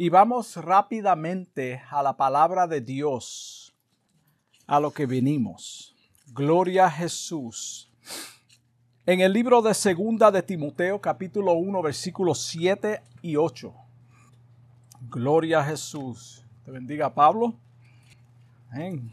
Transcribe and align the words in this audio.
Y 0.00 0.10
vamos 0.10 0.54
rápidamente 0.54 1.82
a 1.90 2.04
la 2.04 2.16
palabra 2.16 2.68
de 2.68 2.80
Dios, 2.80 3.74
a 4.64 4.78
lo 4.78 4.92
que 4.92 5.06
venimos. 5.06 5.96
Gloria 6.28 6.84
a 6.84 6.90
Jesús. 6.92 7.90
En 9.06 9.18
el 9.18 9.32
libro 9.32 9.60
de 9.60 9.74
Segunda 9.74 10.30
de 10.30 10.40
Timoteo, 10.40 11.00
capítulo 11.00 11.54
1, 11.54 11.82
versículos 11.82 12.38
7 12.42 13.02
y 13.22 13.34
8. 13.34 13.74
Gloria 15.10 15.58
a 15.58 15.64
Jesús. 15.64 16.44
Te 16.64 16.70
bendiga 16.70 17.12
Pablo. 17.12 17.56
Amén. 18.70 19.12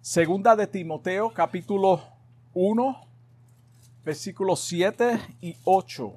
Segunda 0.00 0.56
de 0.56 0.66
Timoteo, 0.66 1.30
capítulo 1.34 2.02
1, 2.54 3.06
versículos 4.06 4.58
7 4.60 5.20
y 5.42 5.54
8. 5.64 6.14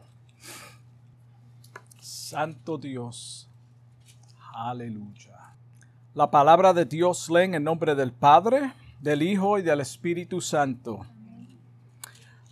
Santo 1.99 2.77
Dios. 2.77 3.48
Aleluya. 4.61 5.55
La 6.13 6.29
palabra 6.29 6.73
de 6.73 6.83
Dios 6.83 7.29
leen 7.29 7.55
en 7.55 7.63
nombre 7.63 7.95
del 7.95 8.11
Padre, 8.11 8.73
del 8.99 9.21
Hijo 9.21 9.57
y 9.57 9.61
del 9.61 9.79
Espíritu 9.79 10.41
Santo. 10.41 11.05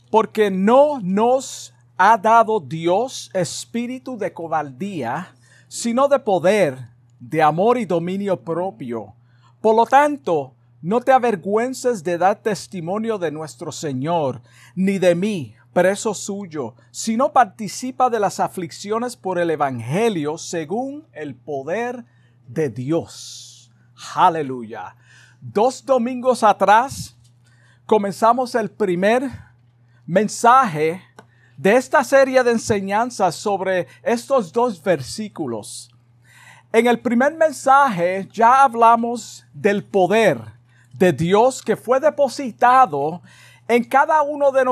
Porque 0.09 0.49
no 0.49 1.01
nos 1.01 1.73
ha 1.97 2.17
dado 2.17 2.61
Dios 2.61 3.29
espíritu 3.33 4.17
de 4.17 4.31
cobardía, 4.31 5.35
sino 5.67 6.07
de 6.07 6.19
poder, 6.19 6.77
de 7.19 7.41
amor 7.41 7.77
y 7.77 7.83
dominio 7.83 8.39
propio. 8.39 9.13
Por 9.59 9.75
lo 9.75 9.85
tanto, 9.85 10.53
no 10.81 11.01
te 11.01 11.11
avergüences 11.11 12.05
de 12.05 12.17
dar 12.17 12.41
testimonio 12.41 13.17
de 13.17 13.31
nuestro 13.31 13.73
Señor, 13.73 14.41
ni 14.75 14.97
de 14.97 15.13
mí, 15.13 15.56
preso 15.77 16.15
suyo, 16.15 16.73
sino 16.89 17.31
participa 17.31 18.09
de 18.09 18.19
las 18.19 18.39
aflicciones 18.39 19.15
por 19.15 19.37
el 19.37 19.51
Evangelio 19.51 20.39
según 20.39 21.05
el 21.13 21.35
poder 21.35 22.03
de 22.47 22.69
Dios. 22.69 23.71
Aleluya. 24.15 24.95
Dos 25.39 25.85
domingos 25.85 26.41
atrás 26.41 27.15
comenzamos 27.85 28.55
el 28.55 28.71
primer 28.71 29.29
mensaje 30.07 30.99
de 31.57 31.75
esta 31.75 32.03
serie 32.03 32.43
de 32.43 32.53
enseñanzas 32.53 33.35
sobre 33.35 33.85
estos 34.01 34.51
dos 34.51 34.81
versículos. 34.81 35.91
En 36.73 36.87
el 36.87 36.97
primer 36.97 37.35
mensaje 37.35 38.27
ya 38.33 38.63
hablamos 38.63 39.45
del 39.53 39.83
poder 39.83 40.41
de 40.93 41.13
Dios 41.13 41.61
que 41.61 41.75
fue 41.75 41.99
depositado 41.99 43.21
en 43.67 43.83
cada 43.83 44.21
uno 44.21 44.51
de, 44.51 44.63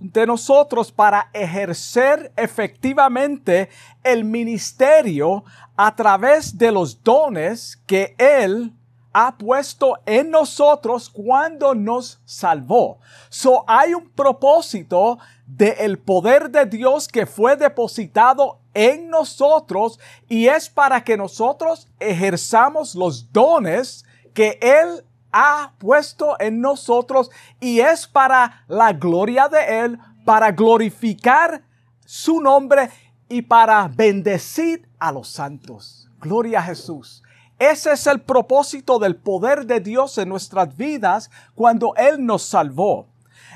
de, 0.00 0.26
nosotros 0.26 0.92
para 0.92 1.30
ejercer 1.32 2.32
efectivamente 2.36 3.68
el 4.04 4.24
ministerio 4.24 5.44
a 5.76 5.94
través 5.94 6.56
de 6.56 6.70
los 6.70 7.02
dones 7.02 7.76
que 7.86 8.14
Él 8.18 8.72
ha 9.12 9.36
puesto 9.38 9.98
en 10.04 10.30
nosotros 10.30 11.08
cuando 11.08 11.74
nos 11.74 12.20
salvó. 12.26 12.98
So 13.30 13.64
hay 13.66 13.94
un 13.94 14.10
propósito 14.10 15.18
del 15.46 15.98
poder 15.98 16.50
de 16.50 16.66
Dios 16.66 17.08
que 17.08 17.24
fue 17.24 17.56
depositado 17.56 18.58
en 18.74 19.08
nosotros 19.08 19.98
y 20.28 20.48
es 20.48 20.68
para 20.68 21.02
que 21.02 21.16
nosotros 21.16 21.88
ejerzamos 21.98 22.94
los 22.94 23.32
dones 23.32 24.04
que 24.34 24.58
Él 24.60 25.02
ha 25.32 25.72
puesto 25.78 26.36
en 26.40 26.60
nosotros 26.60 27.30
y 27.60 27.80
es 27.80 28.06
para 28.06 28.64
la 28.68 28.92
gloria 28.92 29.48
de 29.48 29.80
Él, 29.80 29.98
para 30.24 30.52
glorificar 30.52 31.62
su 32.04 32.40
nombre 32.40 32.90
y 33.28 33.42
para 33.42 33.88
bendecir 33.88 34.88
a 34.98 35.12
los 35.12 35.28
santos. 35.28 36.08
Gloria 36.20 36.60
a 36.60 36.62
Jesús. 36.62 37.22
Ese 37.58 37.92
es 37.92 38.06
el 38.06 38.20
propósito 38.20 38.98
del 38.98 39.16
poder 39.16 39.66
de 39.66 39.80
Dios 39.80 40.18
en 40.18 40.28
nuestras 40.28 40.76
vidas 40.76 41.30
cuando 41.54 41.94
Él 41.96 42.24
nos 42.24 42.42
salvó. 42.42 43.08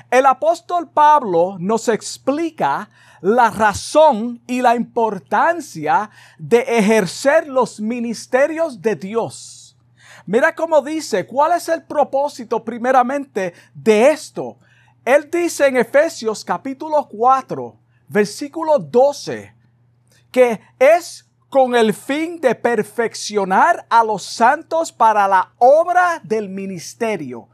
El 0.09 0.25
apóstol 0.25 0.89
Pablo 0.89 1.57
nos 1.59 1.87
explica 1.87 2.89
la 3.21 3.51
razón 3.51 4.41
y 4.47 4.61
la 4.61 4.75
importancia 4.75 6.09
de 6.37 6.61
ejercer 6.61 7.47
los 7.47 7.79
ministerios 7.79 8.81
de 8.81 8.95
Dios. 8.95 9.60
Mira 10.25 10.53
cómo 10.55 10.81
dice, 10.81 11.25
¿cuál 11.25 11.53
es 11.53 11.67
el 11.69 11.83
propósito 11.83 12.63
primeramente 12.63 13.53
de 13.73 14.11
esto? 14.11 14.57
Él 15.03 15.29
dice 15.31 15.67
en 15.67 15.77
Efesios 15.77 16.45
capítulo 16.45 17.07
4, 17.09 17.75
versículo 18.07 18.79
12, 18.79 19.53
que 20.31 20.61
es 20.79 21.27
con 21.49 21.75
el 21.75 21.93
fin 21.93 22.39
de 22.39 22.55
perfeccionar 22.55 23.85
a 23.89 24.03
los 24.03 24.23
santos 24.23 24.91
para 24.91 25.27
la 25.27 25.51
obra 25.57 26.21
del 26.23 26.49
ministerio 26.49 27.49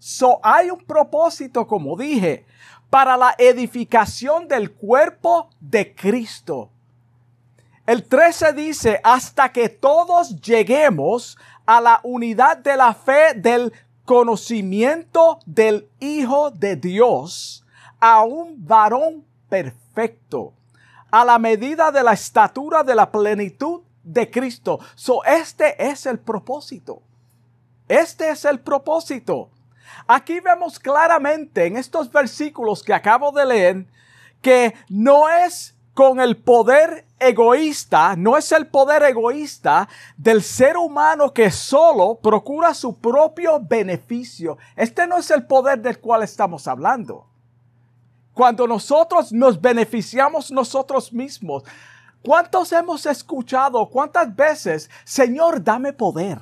So 0.00 0.40
hay 0.42 0.70
un 0.70 0.80
propósito, 0.80 1.66
como 1.66 1.94
dije, 1.94 2.46
para 2.88 3.18
la 3.18 3.34
edificación 3.36 4.48
del 4.48 4.72
cuerpo 4.72 5.50
de 5.60 5.94
Cristo. 5.94 6.70
El 7.86 8.04
13 8.08 8.54
dice, 8.54 9.00
hasta 9.04 9.52
que 9.52 9.68
todos 9.68 10.40
lleguemos 10.40 11.36
a 11.70 11.80
la 11.80 12.00
unidad 12.02 12.56
de 12.56 12.76
la 12.76 12.92
fe 12.92 13.32
del 13.36 13.72
conocimiento 14.04 15.38
del 15.46 15.88
Hijo 16.00 16.50
de 16.50 16.74
Dios, 16.74 17.64
a 18.00 18.24
un 18.24 18.66
varón 18.66 19.24
perfecto, 19.48 20.52
a 21.12 21.24
la 21.24 21.38
medida 21.38 21.92
de 21.92 22.02
la 22.02 22.14
estatura 22.14 22.82
de 22.82 22.96
la 22.96 23.12
plenitud 23.12 23.82
de 24.02 24.28
Cristo. 24.28 24.80
So, 24.96 25.22
este 25.22 25.80
es 25.86 26.06
el 26.06 26.18
propósito. 26.18 27.02
Este 27.86 28.30
es 28.30 28.44
el 28.44 28.58
propósito. 28.58 29.48
Aquí 30.08 30.40
vemos 30.40 30.76
claramente 30.80 31.66
en 31.66 31.76
estos 31.76 32.10
versículos 32.10 32.82
que 32.82 32.94
acabo 32.94 33.30
de 33.30 33.46
leer 33.46 33.86
que 34.42 34.74
no 34.88 35.28
es 35.28 35.76
con 36.00 36.18
el 36.18 36.38
poder 36.38 37.04
egoísta, 37.18 38.16
no 38.16 38.38
es 38.38 38.52
el 38.52 38.68
poder 38.68 39.02
egoísta 39.02 39.86
del 40.16 40.42
ser 40.42 40.78
humano 40.78 41.34
que 41.34 41.50
solo 41.50 42.18
procura 42.22 42.72
su 42.72 42.98
propio 42.98 43.60
beneficio. 43.60 44.56
Este 44.76 45.06
no 45.06 45.18
es 45.18 45.30
el 45.30 45.46
poder 45.46 45.82
del 45.82 46.00
cual 46.00 46.22
estamos 46.22 46.66
hablando. 46.66 47.26
Cuando 48.32 48.66
nosotros 48.66 49.30
nos 49.30 49.60
beneficiamos 49.60 50.50
nosotros 50.50 51.12
mismos, 51.12 51.64
¿cuántos 52.22 52.72
hemos 52.72 53.04
escuchado, 53.04 53.86
cuántas 53.90 54.34
veces, 54.34 54.88
Señor, 55.04 55.62
dame 55.62 55.92
poder? 55.92 56.38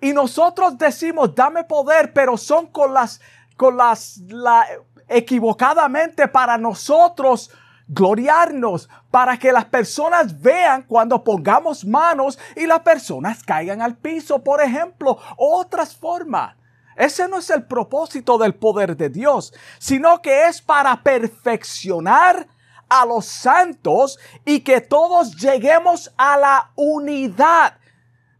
Y 0.00 0.12
nosotros 0.12 0.76
decimos, 0.76 1.32
dame 1.32 1.62
poder, 1.62 2.12
pero 2.12 2.36
son 2.36 2.66
con 2.66 2.92
las, 2.92 3.20
con 3.56 3.76
las, 3.76 4.18
la, 4.26 4.66
equivocadamente 5.06 6.26
para 6.26 6.58
nosotros 6.58 7.52
gloriarnos, 7.88 8.88
para 9.10 9.38
que 9.38 9.52
las 9.52 9.66
personas 9.66 10.40
vean 10.40 10.82
cuando 10.82 11.22
pongamos 11.22 11.84
manos 11.84 12.38
y 12.56 12.66
las 12.66 12.80
personas 12.80 13.42
caigan 13.42 13.82
al 13.82 13.96
piso, 13.96 14.42
por 14.42 14.62
ejemplo, 14.62 15.18
otras 15.36 15.94
formas. 15.94 16.56
Ese 16.96 17.28
no 17.28 17.38
es 17.38 17.50
el 17.50 17.64
propósito 17.64 18.38
del 18.38 18.54
poder 18.54 18.96
de 18.96 19.08
Dios, 19.08 19.52
sino 19.78 20.22
que 20.22 20.46
es 20.46 20.62
para 20.62 21.02
perfeccionar 21.02 22.46
a 22.88 23.04
los 23.04 23.26
santos 23.26 24.18
y 24.44 24.60
que 24.60 24.80
todos 24.80 25.36
lleguemos 25.36 26.12
a 26.16 26.36
la 26.38 26.70
unidad 26.76 27.78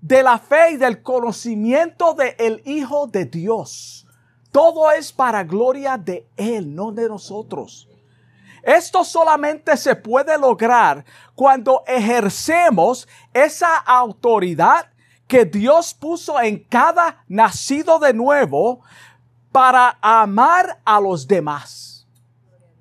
de 0.00 0.22
la 0.22 0.38
fe 0.38 0.72
y 0.72 0.77
del 0.77 1.03
conocimiento 1.03 2.15
del 2.15 2.34
el 2.38 2.62
Hijo 2.65 3.06
de 3.06 3.25
Dios. 3.25 4.06
Todo 4.53 4.91
es 4.93 5.12
para 5.12 5.43
gloria 5.43 5.99
de 5.99 6.28
Él, 6.37 6.75
no 6.75 6.93
de 6.93 7.09
nosotros. 7.09 7.88
Esto 8.64 9.04
solamente 9.04 9.76
se 9.76 9.94
puede 9.94 10.38
lograr 10.38 11.04
cuando 11.34 11.82
ejercemos 11.86 13.06
esa 13.32 13.76
autoridad 13.76 14.86
que 15.27 15.44
Dios 15.44 15.94
puso 15.94 16.41
en 16.41 16.65
cada 16.65 17.24
nacido 17.28 17.98
de 17.98 18.15
nuevo 18.15 18.80
para 19.53 19.98
amar 20.00 20.80
a 20.84 21.00
los 21.00 21.27
demás. 21.28 22.06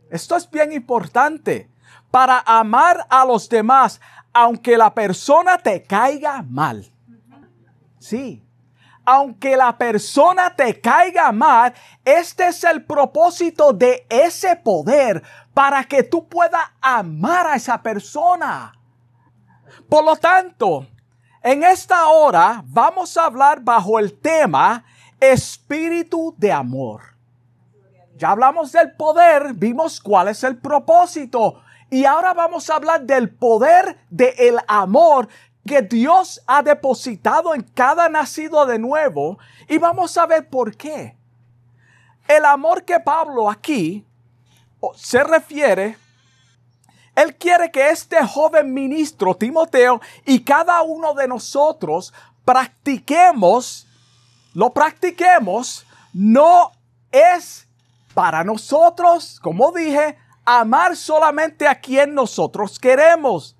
Esto 0.09 0.35
es 0.35 0.49
bien 0.49 0.71
importante. 0.71 1.69
Para 2.11 2.39
amar 2.45 3.05
a 3.09 3.25
los 3.25 3.49
demás, 3.49 3.99
aunque 4.31 4.77
la 4.77 4.93
persona 4.93 5.57
te 5.57 5.83
caiga 5.83 6.43
mal. 6.43 6.91
Sí. 7.99 8.43
Aunque 9.05 9.57
la 9.57 9.77
persona 9.77 10.55
te 10.55 10.79
caiga 10.79 11.31
mal, 11.31 11.73
este 12.05 12.47
es 12.47 12.63
el 12.63 12.85
propósito 12.85 13.73
de 13.73 14.05
ese 14.07 14.55
poder 14.55 15.23
para 15.53 15.83
que 15.83 16.03
tú 16.03 16.27
puedas 16.27 16.63
amar 16.81 17.47
a 17.47 17.55
esa 17.55 17.81
persona. 17.81 18.73
Por 19.89 20.03
lo 20.03 20.15
tanto, 20.15 20.87
en 21.41 21.63
esta 21.63 22.07
hora 22.07 22.63
vamos 22.65 23.15
a 23.17 23.25
hablar 23.25 23.61
bajo 23.61 23.99
el 23.99 24.17
tema 24.19 24.83
espíritu 25.19 26.33
de 26.37 26.51
amor. 26.51 27.01
Ya 28.15 28.31
hablamos 28.31 28.71
del 28.71 28.95
poder, 28.95 29.53
vimos 29.53 29.99
cuál 29.99 30.27
es 30.29 30.43
el 30.43 30.57
propósito 30.57 31.61
y 31.89 32.05
ahora 32.05 32.33
vamos 32.33 32.69
a 32.69 32.75
hablar 32.75 33.01
del 33.01 33.29
poder 33.29 33.99
del 34.09 34.59
amor 34.67 35.27
que 35.65 35.81
Dios 35.81 36.41
ha 36.47 36.61
depositado 36.61 37.53
en 37.53 37.61
cada 37.61 38.09
nacido 38.09 38.65
de 38.65 38.79
nuevo 38.79 39.37
y 39.67 39.77
vamos 39.77 40.17
a 40.17 40.25
ver 40.25 40.49
por 40.49 40.75
qué. 40.75 41.17
El 42.27 42.45
amor 42.45 42.83
que 42.83 42.99
Pablo 42.99 43.49
aquí 43.49 44.05
se 44.95 45.23
refiere, 45.23 45.97
él 47.15 47.35
quiere 47.35 47.71
que 47.71 47.89
este 47.89 48.25
joven 48.25 48.73
ministro 48.73 49.35
Timoteo 49.35 50.01
y 50.25 50.43
cada 50.43 50.81
uno 50.81 51.13
de 51.13 51.27
nosotros 51.27 52.13
practiquemos, 52.43 53.87
lo 54.53 54.73
practiquemos, 54.73 55.85
no 56.13 56.71
es 57.11 57.67
para 58.13 58.43
nosotros, 58.43 59.39
como 59.41 59.71
dije, 59.71 60.17
amar 60.45 60.95
solamente 60.95 61.67
a 61.67 61.79
quien 61.79 62.13
nosotros 62.13 62.79
queremos. 62.79 63.55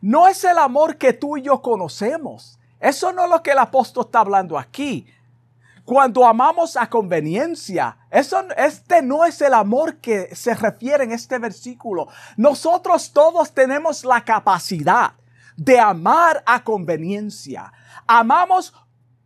No 0.00 0.26
es 0.26 0.42
el 0.44 0.58
amor 0.58 0.96
que 0.98 1.12
tú 1.12 1.36
y 1.36 1.42
yo 1.42 1.62
conocemos. 1.62 2.58
Eso 2.80 3.12
no 3.12 3.24
es 3.24 3.30
lo 3.30 3.42
que 3.42 3.52
el 3.52 3.58
apóstol 3.58 4.04
está 4.06 4.20
hablando 4.20 4.58
aquí. 4.58 5.06
Cuando 5.84 6.24
amamos 6.24 6.76
a 6.76 6.88
conveniencia, 6.88 7.96
eso, 8.10 8.38
este 8.56 9.02
no 9.02 9.24
es 9.24 9.40
el 9.40 9.52
amor 9.52 9.96
que 9.96 10.34
se 10.34 10.54
refiere 10.54 11.04
en 11.04 11.12
este 11.12 11.38
versículo. 11.38 12.08
Nosotros 12.36 13.12
todos 13.12 13.52
tenemos 13.52 14.04
la 14.04 14.24
capacidad 14.24 15.14
de 15.56 15.80
amar 15.80 16.42
a 16.46 16.62
conveniencia. 16.62 17.72
Amamos 18.06 18.72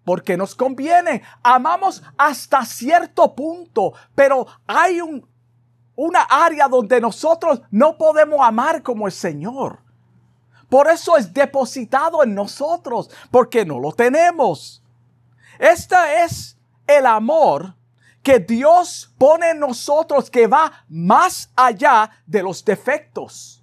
porque 0.05 0.37
nos 0.37 0.55
conviene. 0.55 1.23
Amamos 1.43 2.03
hasta 2.17 2.65
cierto 2.65 3.35
punto, 3.35 3.93
pero 4.15 4.47
hay 4.67 5.01
un, 5.03 5.29
una 5.95 6.23
área 6.23 6.69
donde 6.69 7.01
nosotros 7.01 7.61
no 7.71 7.99
podemos 7.99 8.41
amar 8.41 8.83
como 8.83 9.07
el 9.07 9.13
Señor. 9.13 9.81
Por 10.71 10.89
eso 10.89 11.17
es 11.17 11.35
depositado 11.35 12.23
en 12.23 12.35
nosotros, 12.35 13.11
porque 13.31 13.65
no 13.65 13.79
lo 13.79 13.93
tenemos. 13.93 14.83
Este 15.59 15.97
es 16.25 16.59
el 16.87 17.07
amor 17.07 17.75
que 18.23 18.41
Dios 18.41 19.15
pone 19.19 19.51
en 19.51 19.61
nosotros 19.61 20.31
que 20.31 20.47
va 20.47 20.85
más 20.89 21.51
allá 21.55 22.11
de 22.27 22.43
los 22.43 22.65
defectos, 22.65 23.63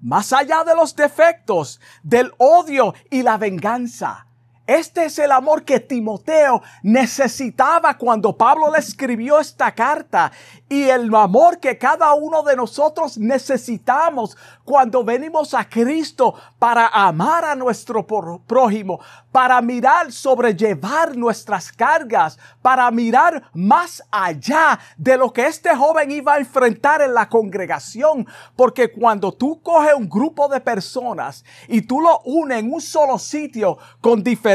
más 0.00 0.32
allá 0.32 0.62
de 0.62 0.74
los 0.74 0.94
defectos, 0.94 1.80
del 2.02 2.30
odio 2.38 2.94
y 3.10 3.22
la 3.22 3.38
venganza. 3.38 4.26
Este 4.66 5.04
es 5.04 5.18
el 5.18 5.30
amor 5.30 5.62
que 5.62 5.78
Timoteo 5.78 6.62
necesitaba 6.82 7.98
cuando 7.98 8.34
Pablo 8.34 8.72
le 8.72 8.78
escribió 8.78 9.38
esta 9.38 9.74
carta 9.74 10.32
y 10.70 10.84
el 10.84 11.14
amor 11.14 11.60
que 11.60 11.76
cada 11.76 12.14
uno 12.14 12.42
de 12.42 12.56
nosotros 12.56 13.18
necesitamos 13.18 14.38
cuando 14.64 15.04
venimos 15.04 15.52
a 15.52 15.68
Cristo 15.68 16.34
para 16.58 16.86
amar 16.86 17.44
a 17.44 17.54
nuestro 17.54 18.06
prójimo, 18.06 19.00
para 19.30 19.60
mirar, 19.60 20.10
sobrellevar 20.10 21.14
nuestras 21.14 21.70
cargas, 21.70 22.38
para 22.62 22.90
mirar 22.90 23.50
más 23.52 24.02
allá 24.10 24.80
de 24.96 25.18
lo 25.18 25.30
que 25.30 25.46
este 25.46 25.76
joven 25.76 26.10
iba 26.10 26.34
a 26.34 26.38
enfrentar 26.38 27.02
en 27.02 27.12
la 27.12 27.28
congregación. 27.28 28.26
Porque 28.56 28.90
cuando 28.90 29.30
tú 29.30 29.60
coges 29.60 29.92
un 29.92 30.08
grupo 30.08 30.48
de 30.48 30.60
personas 30.60 31.44
y 31.68 31.82
tú 31.82 32.00
lo 32.00 32.20
unes 32.20 32.60
en 32.60 32.72
un 32.72 32.80
solo 32.80 33.18
sitio 33.18 33.76
con 34.00 34.22
diferentes 34.22 34.53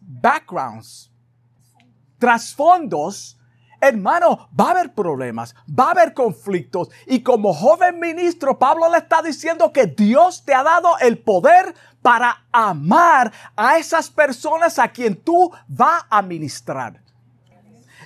backgrounds, 0.00 1.10
trasfondos, 2.18 3.38
hermano, 3.80 4.48
va 4.58 4.68
a 4.68 4.70
haber 4.70 4.94
problemas, 4.94 5.54
va 5.68 5.88
a 5.88 5.90
haber 5.90 6.14
conflictos. 6.14 6.88
Y 7.06 7.22
como 7.22 7.52
joven 7.52 8.00
ministro, 8.00 8.58
Pablo 8.58 8.90
le 8.90 8.98
está 8.98 9.22
diciendo 9.22 9.72
que 9.72 9.86
Dios 9.86 10.44
te 10.44 10.54
ha 10.54 10.62
dado 10.62 10.98
el 10.98 11.18
poder 11.18 11.74
para 12.02 12.44
amar 12.52 13.32
a 13.56 13.78
esas 13.78 14.10
personas 14.10 14.78
a 14.78 14.88
quien 14.88 15.16
tú 15.16 15.50
vas 15.68 16.04
a 16.10 16.22
ministrar. 16.22 17.00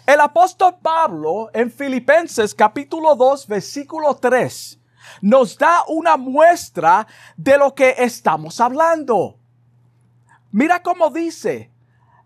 El 0.07 0.21
apóstol 0.21 0.77
Pablo 0.81 1.51
en 1.53 1.71
Filipenses 1.71 2.55
capítulo 2.55 3.15
2 3.15 3.47
versículo 3.47 4.17
3 4.17 4.79
nos 5.23 5.59
da 5.59 5.85
una 5.89 6.17
muestra 6.17 7.07
de 7.37 7.59
lo 7.59 7.75
que 7.75 7.95
estamos 7.99 8.61
hablando. 8.61 9.38
Mira 10.51 10.83
cómo 10.83 11.11
dice, 11.11 11.71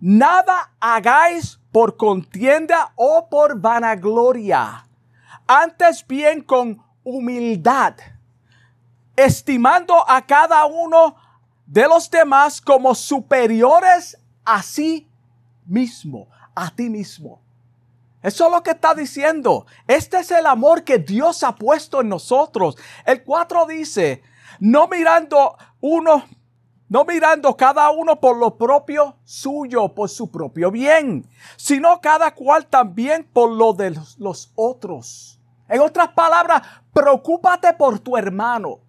nada 0.01 0.73
hagáis 0.81 1.59
por 1.73 1.97
contienda 1.97 2.93
o 2.95 3.29
por 3.29 3.61
vanagloria, 3.61 4.87
antes 5.47 6.07
bien 6.07 6.43
con 6.43 6.83
humildad, 7.03 7.95
estimando 9.17 10.09
a 10.09 10.25
cada 10.25 10.65
uno 10.67 11.17
de 11.67 11.89
los 11.89 12.11
demás 12.11 12.61
como 12.61 12.95
superiores 12.95 14.19
a 14.45 14.63
sí 14.63 15.09
mismo, 15.67 16.29
a 16.55 16.71
ti 16.71 16.89
mismo. 16.89 17.41
Eso 18.23 18.47
es 18.47 18.53
lo 18.53 18.63
que 18.63 18.71
está 18.71 18.95
diciendo. 18.95 19.67
Este 19.89 20.19
es 20.19 20.31
el 20.31 20.47
amor 20.47 20.85
que 20.85 20.99
Dios 20.99 21.43
ha 21.43 21.57
puesto 21.57 22.01
en 22.01 22.09
nosotros. 22.09 22.77
El 23.05 23.25
4 23.25 23.67
dice, 23.67 24.23
no 24.61 24.87
mirando 24.87 25.57
uno 25.81 26.25
no 26.93 27.07
mirando 27.07 27.57
cada 27.57 27.91
uno 27.91 28.21
por 28.21 28.37
lo 28.37 28.59
propio 28.59 29.17
suyo, 29.25 29.95
por 29.95 30.11
su 30.11 30.31
propio 30.31 30.71
bien, 30.71 31.27
sino 31.57 31.99
cada 32.03 32.35
cual 32.35 32.67
también 32.67 33.27
por 33.33 33.51
lo 33.51 33.73
de 33.73 33.99
los, 34.19 34.53
otros. 34.57 35.41
En 35.71 35.81
otras 35.81 36.09
palabras, 36.09 36.61
preocúpate 36.93 37.73
por 37.73 37.99
tu 37.99 38.15
hermano, 38.19 38.81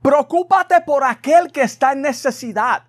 preocúpate 0.00 0.80
por 0.82 1.02
aquel 1.02 1.50
que 1.50 1.62
está 1.62 1.90
en 1.90 2.02
necesidad. 2.02 2.84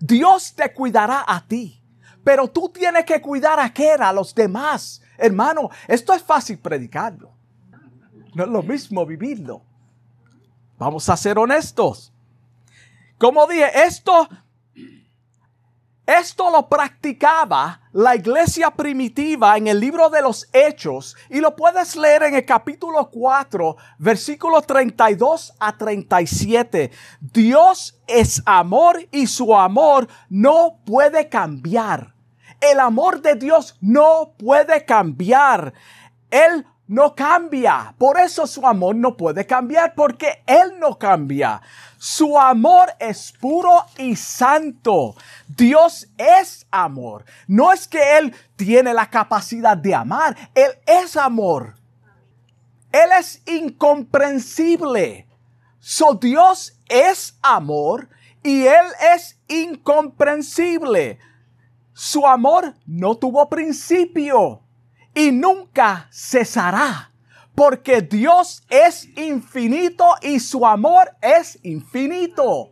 Dios 0.00 0.54
te 0.54 0.72
cuidará 0.72 1.22
a 1.26 1.46
ti, 1.46 1.78
pero 2.24 2.48
tú 2.48 2.70
tienes 2.70 3.04
que 3.04 3.20
cuidar 3.20 3.60
a 3.60 3.64
aquel, 3.64 4.00
a 4.00 4.10
los 4.10 4.34
demás. 4.34 5.02
Hermano, 5.18 5.68
esto 5.86 6.14
es 6.14 6.22
fácil 6.22 6.58
predicarlo. 6.58 7.34
No 8.34 8.44
es 8.44 8.48
lo 8.48 8.62
mismo 8.62 9.04
vivirlo. 9.04 9.60
Vamos 10.78 11.10
a 11.10 11.16
ser 11.18 11.38
honestos. 11.38 12.14
Como 13.18 13.48
dije, 13.48 13.68
esto, 13.84 14.28
esto 16.06 16.50
lo 16.50 16.68
practicaba 16.68 17.80
la 17.92 18.14
iglesia 18.14 18.70
primitiva 18.70 19.56
en 19.56 19.66
el 19.66 19.80
libro 19.80 20.08
de 20.08 20.22
los 20.22 20.48
Hechos 20.52 21.16
y 21.28 21.40
lo 21.40 21.56
puedes 21.56 21.96
leer 21.96 22.22
en 22.22 22.36
el 22.36 22.46
capítulo 22.46 23.10
4, 23.10 23.76
versículos 23.98 24.64
32 24.66 25.52
a 25.58 25.76
37. 25.76 26.92
Dios 27.20 27.98
es 28.06 28.40
amor 28.46 29.00
y 29.10 29.26
su 29.26 29.56
amor 29.56 30.06
no 30.28 30.78
puede 30.86 31.28
cambiar. 31.28 32.14
El 32.60 32.78
amor 32.78 33.20
de 33.20 33.34
Dios 33.34 33.76
no 33.80 34.34
puede 34.38 34.84
cambiar. 34.84 35.74
Él 36.30 36.64
no 36.86 37.14
cambia. 37.14 37.94
Por 37.98 38.18
eso 38.18 38.46
su 38.46 38.66
amor 38.66 38.96
no 38.96 39.16
puede 39.16 39.46
cambiar 39.46 39.94
porque 39.94 40.42
Él 40.46 40.78
no 40.78 40.98
cambia. 40.98 41.60
Su 41.98 42.38
amor 42.38 42.92
es 43.00 43.32
puro 43.32 43.84
y 43.98 44.14
santo. 44.14 45.16
Dios 45.48 46.06
es 46.16 46.64
amor. 46.70 47.24
No 47.48 47.72
es 47.72 47.88
que 47.88 48.18
Él 48.18 48.34
tiene 48.54 48.94
la 48.94 49.10
capacidad 49.10 49.76
de 49.76 49.96
amar. 49.96 50.36
Él 50.54 50.70
es 50.86 51.16
amor. 51.16 51.74
Él 52.92 53.10
es 53.18 53.42
incomprensible. 53.46 55.26
So 55.80 56.14
Dios 56.14 56.78
es 56.88 57.36
amor 57.42 58.08
y 58.44 58.62
Él 58.66 58.86
es 59.16 59.36
incomprensible. 59.48 61.18
Su 61.92 62.28
amor 62.28 62.74
no 62.86 63.16
tuvo 63.16 63.48
principio 63.48 64.62
y 65.14 65.32
nunca 65.32 66.08
cesará. 66.12 67.10
Porque 67.58 68.02
Dios 68.02 68.62
es 68.68 69.08
infinito 69.18 70.14
y 70.22 70.38
su 70.38 70.64
amor 70.64 71.10
es 71.20 71.58
infinito. 71.64 72.70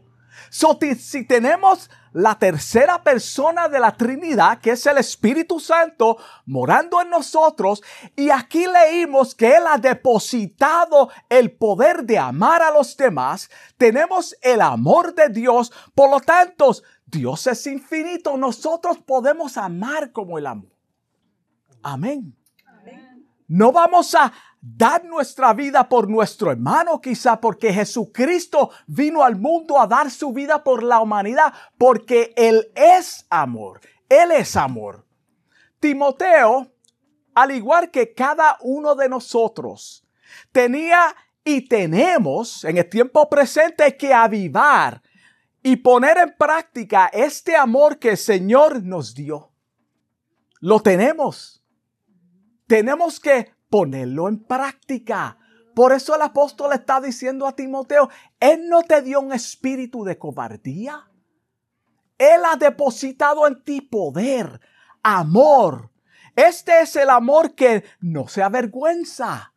si 0.49 1.27
tenemos 1.27 1.91
la 2.13 2.39
tercera 2.39 3.03
persona 3.03 3.69
de 3.69 3.81
la 3.81 3.97
Trinidad, 3.97 4.61
que 4.61 4.71
es 4.71 4.87
el 4.87 4.99
Espíritu 4.99 5.59
Santo, 5.59 6.19
morando 6.45 7.03
en 7.03 7.11
nosotros, 7.11 7.83
y 8.15 8.31
aquí 8.31 8.65
leímos 8.65 9.35
que 9.35 9.57
Él 9.57 9.65
ha 9.67 9.77
depositado 9.77 11.11
el 11.29 11.51
poder 11.51 12.05
de 12.05 12.19
amar 12.19 12.63
a 12.63 12.71
los 12.71 12.97
demás, 12.97 13.51
tenemos 13.77 14.37
el 14.41 14.61
amor 14.61 15.17
de 15.17 15.31
Dios, 15.31 15.73
por 15.97 16.11
lo 16.11 16.21
tanto, 16.21 16.71
Dios 17.05 17.45
es 17.49 17.67
infinito, 17.67 18.37
nosotros 18.37 18.99
podemos 18.99 19.57
amar 19.57 20.13
como 20.13 20.39
el 20.39 20.47
amor. 20.47 20.71
Amén. 21.83 22.37
No 23.49 23.71
vamos 23.71 24.15
a 24.15 24.33
dar 24.75 25.05
nuestra 25.05 25.53
vida 25.53 25.89
por 25.89 26.09
nuestro 26.09 26.51
hermano, 26.51 27.01
quizá 27.01 27.41
porque 27.41 27.73
Jesucristo 27.73 28.71
vino 28.87 29.23
al 29.23 29.37
mundo 29.37 29.81
a 29.81 29.87
dar 29.87 30.11
su 30.11 30.33
vida 30.33 30.65
por 30.65 30.83
la 30.83 31.01
humanidad, 31.01 31.55
porque 31.79 32.33
Él 32.37 32.69
es 32.75 33.27
amor. 33.31 33.81
Él 34.09 34.33
es 34.33 34.57
amor. 34.57 35.07
Timoteo, 35.79 36.73
al 37.35 37.53
igual 37.53 37.91
que 37.91 38.13
cada 38.13 38.57
uno 38.61 38.97
de 38.97 39.09
nosotros, 39.09 40.05
tenía 40.51 41.15
y 41.45 41.69
tenemos 41.69 42.65
en 42.65 42.79
el 42.79 42.89
tiempo 42.89 43.29
presente 43.29 43.97
que 43.97 44.13
avivar 44.13 45.01
y 45.63 45.77
poner 45.77 46.19
en 46.19 46.35
práctica 46.37 47.07
este 47.13 47.55
amor 47.55 47.99
que 47.99 48.11
el 48.11 48.17
Señor 48.17 48.83
nos 48.83 49.15
dio. 49.15 49.53
Lo 50.61 50.81
tenemos. 50.81 51.63
Tenemos 52.67 53.21
que 53.21 53.56
ponerlo 53.77 54.27
en 54.29 54.39
práctica. 54.39 55.37
Por 55.75 55.93
eso 55.93 56.15
el 56.15 56.23
apóstol 56.23 56.73
está 56.73 56.99
diciendo 56.99 57.47
a 57.47 57.55
Timoteo, 57.55 58.09
Él 58.41 58.71
no 58.71 58.81
te 58.81 59.03
dio 59.03 59.21
un 59.21 59.35
espíritu 59.35 60.03
de 60.03 60.17
cobardía. 60.17 61.11
Él 62.17 62.41
ha 62.47 62.57
depositado 62.57 63.47
en 63.47 63.63
ti 63.63 63.83
poder, 63.83 64.63
amor. 65.03 65.91
Este 66.35 66.81
es 66.81 66.97
el 66.97 67.11
amor 67.11 67.55
que 67.55 67.85
no 68.01 68.29
se 68.29 68.43
avergüenza. 68.43 69.53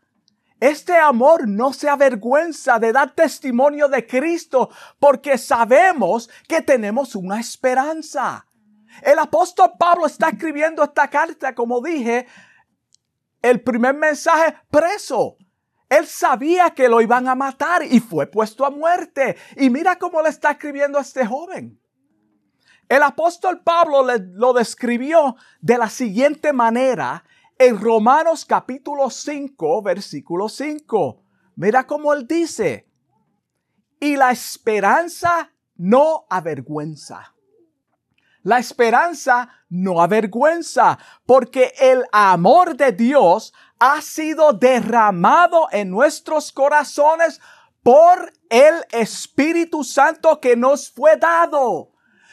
Este 0.60 0.98
amor 0.98 1.48
no 1.48 1.72
se 1.72 1.88
avergüenza 1.88 2.78
de 2.78 2.92
dar 2.92 3.16
testimonio 3.16 3.88
de 3.88 4.06
Cristo 4.06 4.70
porque 5.00 5.38
sabemos 5.38 6.30
que 6.46 6.62
tenemos 6.62 7.16
una 7.16 7.40
esperanza. 7.40 8.46
El 9.02 9.18
apóstol 9.18 9.72
Pablo 9.80 10.08
está 10.08 10.28
escribiendo 10.28 10.84
esta 10.84 11.10
carta, 11.10 11.56
como 11.56 11.82
dije, 11.82 12.28
el 13.42 13.62
primer 13.62 13.96
mensaje 13.96 14.56
preso. 14.70 15.38
Él 15.90 16.06
sabía 16.06 16.70
que 16.72 16.88
lo 16.88 17.02
iban 17.02 17.28
a 17.28 17.36
matar 17.36 17.84
y 17.84 18.00
fue 18.00 18.28
puesto 18.28 18.66
a 18.66 18.70
muerte. 18.70 19.38
Y 19.56 19.70
mira 19.70 19.98
cómo 19.98 20.22
le 20.22 20.30
está 20.30 20.52
escribiendo 20.52 20.98
a 20.98 21.02
este 21.02 21.26
joven. 21.26 21.80
El 22.88 23.04
apóstol 23.04 23.62
Pablo 23.64 24.04
lo 24.04 24.54
describió 24.54 25.36
de 25.62 25.78
la 25.78 25.90
siguiente 25.90 26.54
manera 26.54 27.24
en 27.58 27.80
Romanos 27.80 28.46
capítulo 28.46 29.10
5, 29.10 29.82
versículo 29.82 30.50
5. 30.50 31.24
Mira 31.56 31.86
cómo 31.86 32.14
él 32.14 32.26
dice, 32.26 32.88
y 34.00 34.16
la 34.16 34.32
esperanza 34.32 35.52
no 35.76 36.26
avergüenza. 36.30 37.36
La 38.44 38.58
esperanza 38.58 39.50
no 39.70 40.02
avergüenza, 40.02 40.98
porque 41.26 41.74
el 41.80 42.04
amor 42.12 42.78
de 42.78 42.92
Dios 42.94 43.54
ha 43.80 44.02
sido 44.02 44.54
derramado 44.54 45.68
en 45.72 45.90
nuestros 45.90 46.52
corazones 46.52 47.40
por 47.84 48.32
el 48.50 48.76
Espíritu 48.92 49.84
Santo 49.84 50.40
que 50.40 50.56
nos 50.56 50.90
fue 50.90 51.18
dado. 51.18 51.92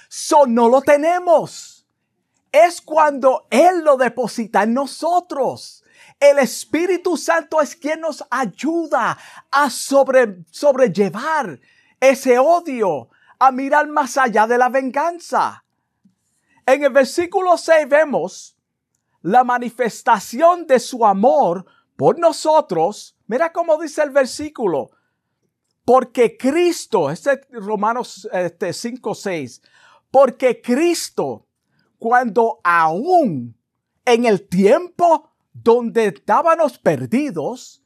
So 0.08 0.46
no 0.46 0.68
lo 0.68 0.80
tenemos. 0.80 1.86
Es 2.52 2.80
cuando 2.80 3.46
Él 3.50 3.84
lo 3.84 3.96
deposita 3.96 4.62
en 4.62 4.74
nosotros. 4.74 5.84
El 6.18 6.38
Espíritu 6.38 7.16
Santo 7.16 7.60
es 7.60 7.76
quien 7.76 8.00
nos 8.00 8.24
ayuda 8.30 9.18
a 9.50 9.70
sobre, 9.70 10.44
sobrellevar 10.50 11.60
ese 12.00 12.38
odio, 12.38 13.10
a 13.38 13.50
mirar 13.52 13.88
más 13.88 14.16
allá 14.16 14.46
de 14.46 14.56
la 14.56 14.68
venganza. 14.68 15.65
En 16.66 16.82
el 16.82 16.90
versículo 16.90 17.56
6 17.56 17.88
vemos 17.88 18.56
la 19.22 19.44
manifestación 19.44 20.66
de 20.66 20.80
su 20.80 21.06
amor 21.06 21.64
por 21.96 22.18
nosotros. 22.18 23.16
Mira 23.28 23.52
cómo 23.52 23.80
dice 23.80 24.02
el 24.02 24.10
versículo. 24.10 24.90
Porque 25.84 26.36
Cristo, 26.36 27.10
este 27.10 27.40
Romanos 27.52 28.28
este, 28.32 28.72
5, 28.72 29.14
6, 29.14 29.62
porque 30.10 30.60
Cristo, 30.60 31.46
cuando 31.98 32.58
aún 32.64 33.56
en 34.04 34.24
el 34.24 34.48
tiempo 34.48 35.30
donde 35.52 36.06
estábamos 36.06 36.78
perdidos 36.78 37.84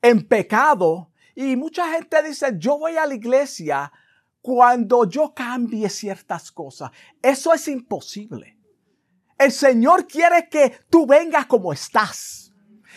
en 0.00 0.26
pecado, 0.26 1.10
y 1.34 1.56
mucha 1.56 1.90
gente 1.92 2.22
dice, 2.22 2.54
yo 2.56 2.78
voy 2.78 2.96
a 2.96 3.06
la 3.06 3.14
iglesia 3.14 3.92
cuando 4.42 5.04
yo 5.08 5.34
cambie 5.34 5.88
ciertas 5.88 6.50
cosas. 6.50 6.90
Eso 7.22 7.52
es 7.52 7.68
imposible. 7.68 8.56
El 9.38 9.52
Señor 9.52 10.06
quiere 10.06 10.48
que 10.48 10.80
tú 10.90 11.06
vengas 11.06 11.46
como 11.46 11.72
estás. 11.72 12.52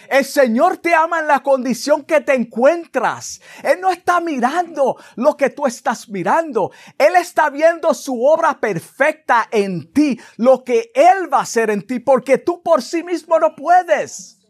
El 0.10 0.26
Señor 0.26 0.78
te 0.78 0.94
ama 0.94 1.20
en 1.20 1.28
la 1.28 1.42
condición 1.42 2.04
que 2.04 2.20
te 2.22 2.34
encuentras. 2.34 3.42
Él 3.64 3.80
no 3.80 3.90
está 3.90 4.20
mirando 4.20 4.98
lo 5.16 5.38
que 5.38 5.50
tú 5.50 5.66
estás 5.66 6.10
mirando. 6.10 6.72
Él 6.98 7.16
está 7.16 7.50
viendo 7.50 7.94
su 7.94 8.26
obra 8.26 8.60
perfecta 8.60 9.48
en 9.52 9.92
ti, 9.94 10.20
lo 10.38 10.64
que 10.64 10.92
Él 10.94 11.32
va 11.32 11.40
a 11.40 11.44
hacer 11.44 11.70
en 11.70 11.86
ti, 11.86 12.00
porque 12.00 12.38
tú 12.38 12.62
por 12.62 12.82
sí 12.82 13.04
mismo 13.04 13.40
no 13.40 13.56
puedes. 13.56 14.43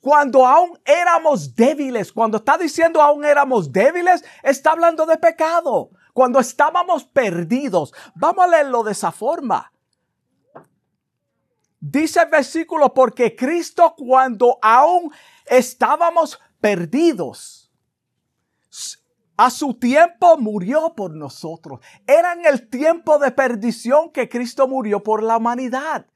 Cuando 0.00 0.46
aún 0.46 0.78
éramos 0.84 1.54
débiles, 1.54 2.12
cuando 2.12 2.38
está 2.38 2.56
diciendo 2.56 3.02
aún 3.02 3.24
éramos 3.24 3.72
débiles, 3.72 4.24
está 4.42 4.72
hablando 4.72 5.06
de 5.06 5.16
pecado. 5.16 5.90
Cuando 6.12 6.40
estábamos 6.40 7.04
perdidos, 7.04 7.92
vamos 8.14 8.44
a 8.44 8.48
leerlo 8.48 8.82
de 8.82 8.92
esa 8.92 9.12
forma. 9.12 9.72
Dice 11.80 12.20
el 12.22 12.28
versículo, 12.28 12.92
porque 12.92 13.36
Cristo 13.36 13.94
cuando 13.96 14.58
aún 14.60 15.12
estábamos 15.46 16.40
perdidos, 16.60 17.70
a 19.36 19.50
su 19.50 19.74
tiempo 19.74 20.36
murió 20.36 20.94
por 20.96 21.12
nosotros. 21.12 21.80
Era 22.06 22.32
en 22.32 22.44
el 22.44 22.68
tiempo 22.68 23.18
de 23.20 23.30
perdición 23.30 24.10
que 24.10 24.28
Cristo 24.28 24.66
murió 24.66 25.02
por 25.02 25.22
la 25.22 25.36
humanidad. 25.36 26.06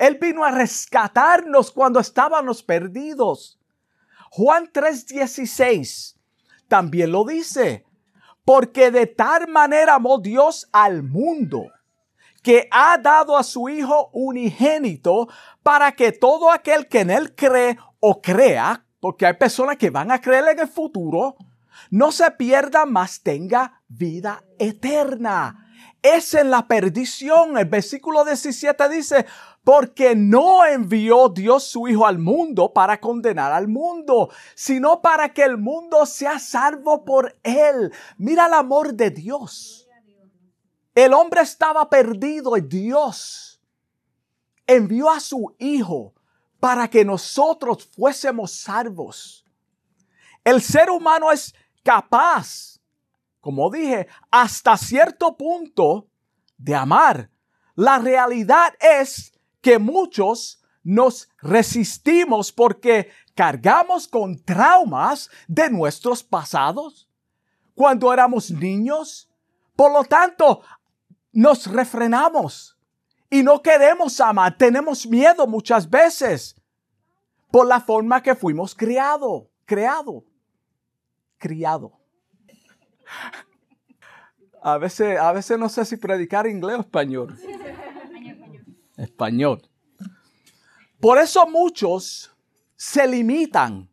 Él 0.00 0.16
vino 0.18 0.44
a 0.44 0.50
rescatarnos 0.50 1.70
cuando 1.70 2.00
estábamos 2.00 2.62
perdidos. 2.62 3.60
Juan 4.30 4.70
3:16 4.72 6.16
también 6.68 7.12
lo 7.12 7.24
dice, 7.24 7.84
porque 8.46 8.90
de 8.90 9.06
tal 9.06 9.48
manera 9.48 9.96
amó 9.96 10.18
Dios 10.18 10.66
al 10.72 11.02
mundo 11.02 11.66
que 12.42 12.66
ha 12.70 12.96
dado 12.96 13.36
a 13.36 13.42
su 13.42 13.68
Hijo 13.68 14.08
unigénito 14.14 15.28
para 15.62 15.92
que 15.92 16.12
todo 16.12 16.50
aquel 16.50 16.88
que 16.88 17.00
en 17.00 17.10
Él 17.10 17.34
cree 17.34 17.76
o 17.98 18.22
crea, 18.22 18.86
porque 19.00 19.26
hay 19.26 19.34
personas 19.34 19.76
que 19.76 19.90
van 19.90 20.10
a 20.10 20.22
creer 20.22 20.48
en 20.48 20.60
el 20.60 20.68
futuro, 20.68 21.36
no 21.90 22.10
se 22.10 22.30
pierda, 22.30 22.86
más 22.86 23.20
tenga 23.22 23.82
vida 23.86 24.44
eterna. 24.58 25.66
Es 26.02 26.32
en 26.32 26.50
la 26.50 26.66
perdición. 26.66 27.58
El 27.58 27.66
versículo 27.66 28.24
17 28.24 28.88
dice, 28.88 29.26
porque 29.70 30.16
no 30.16 30.66
envió 30.66 31.28
Dios 31.28 31.62
su 31.62 31.86
Hijo 31.86 32.04
al 32.04 32.18
mundo 32.18 32.72
para 32.72 32.98
condenar 32.98 33.52
al 33.52 33.68
mundo, 33.68 34.28
sino 34.56 35.00
para 35.00 35.32
que 35.32 35.44
el 35.44 35.58
mundo 35.58 36.06
sea 36.06 36.40
salvo 36.40 37.04
por 37.04 37.38
él. 37.44 37.92
Mira 38.18 38.46
el 38.46 38.54
amor 38.54 38.94
de 38.94 39.10
Dios. 39.10 39.88
El 40.92 41.14
hombre 41.14 41.42
estaba 41.42 41.88
perdido 41.88 42.56
y 42.56 42.62
Dios 42.62 43.62
envió 44.66 45.08
a 45.08 45.20
su 45.20 45.54
Hijo 45.60 46.14
para 46.58 46.90
que 46.90 47.04
nosotros 47.04 47.88
fuésemos 47.94 48.50
salvos. 48.50 49.46
El 50.42 50.62
ser 50.62 50.90
humano 50.90 51.30
es 51.30 51.54
capaz, 51.84 52.80
como 53.40 53.70
dije, 53.70 54.08
hasta 54.32 54.76
cierto 54.76 55.36
punto 55.36 56.08
de 56.58 56.74
amar. 56.74 57.30
La 57.76 58.00
realidad 58.00 58.74
es 58.80 59.30
que 59.60 59.78
muchos 59.78 60.62
nos 60.82 61.28
resistimos 61.40 62.52
porque 62.52 63.10
cargamos 63.34 64.08
con 64.08 64.38
traumas 64.38 65.30
de 65.46 65.70
nuestros 65.70 66.22
pasados 66.22 67.08
cuando 67.74 68.12
éramos 68.12 68.50
niños. 68.50 69.30
Por 69.76 69.92
lo 69.92 70.04
tanto, 70.04 70.62
nos 71.32 71.66
refrenamos 71.66 72.76
y 73.30 73.42
no 73.42 73.62
queremos 73.62 74.20
amar. 74.20 74.56
Tenemos 74.56 75.06
miedo 75.06 75.46
muchas 75.46 75.88
veces 75.88 76.56
por 77.50 77.66
la 77.66 77.80
forma 77.80 78.22
que 78.22 78.34
fuimos 78.34 78.74
criado, 78.74 79.48
creado, 79.64 80.24
criado. 81.38 81.92
A 84.62 84.76
veces, 84.78 85.18
a 85.18 85.32
veces 85.32 85.58
no 85.58 85.68
sé 85.68 85.84
si 85.84 85.96
predicar 85.96 86.46
inglés 86.46 86.76
o 86.76 86.80
español. 86.80 87.34
Español. 89.00 89.62
Por 91.00 91.18
eso 91.18 91.46
muchos 91.46 92.30
se 92.76 93.06
limitan 93.06 93.88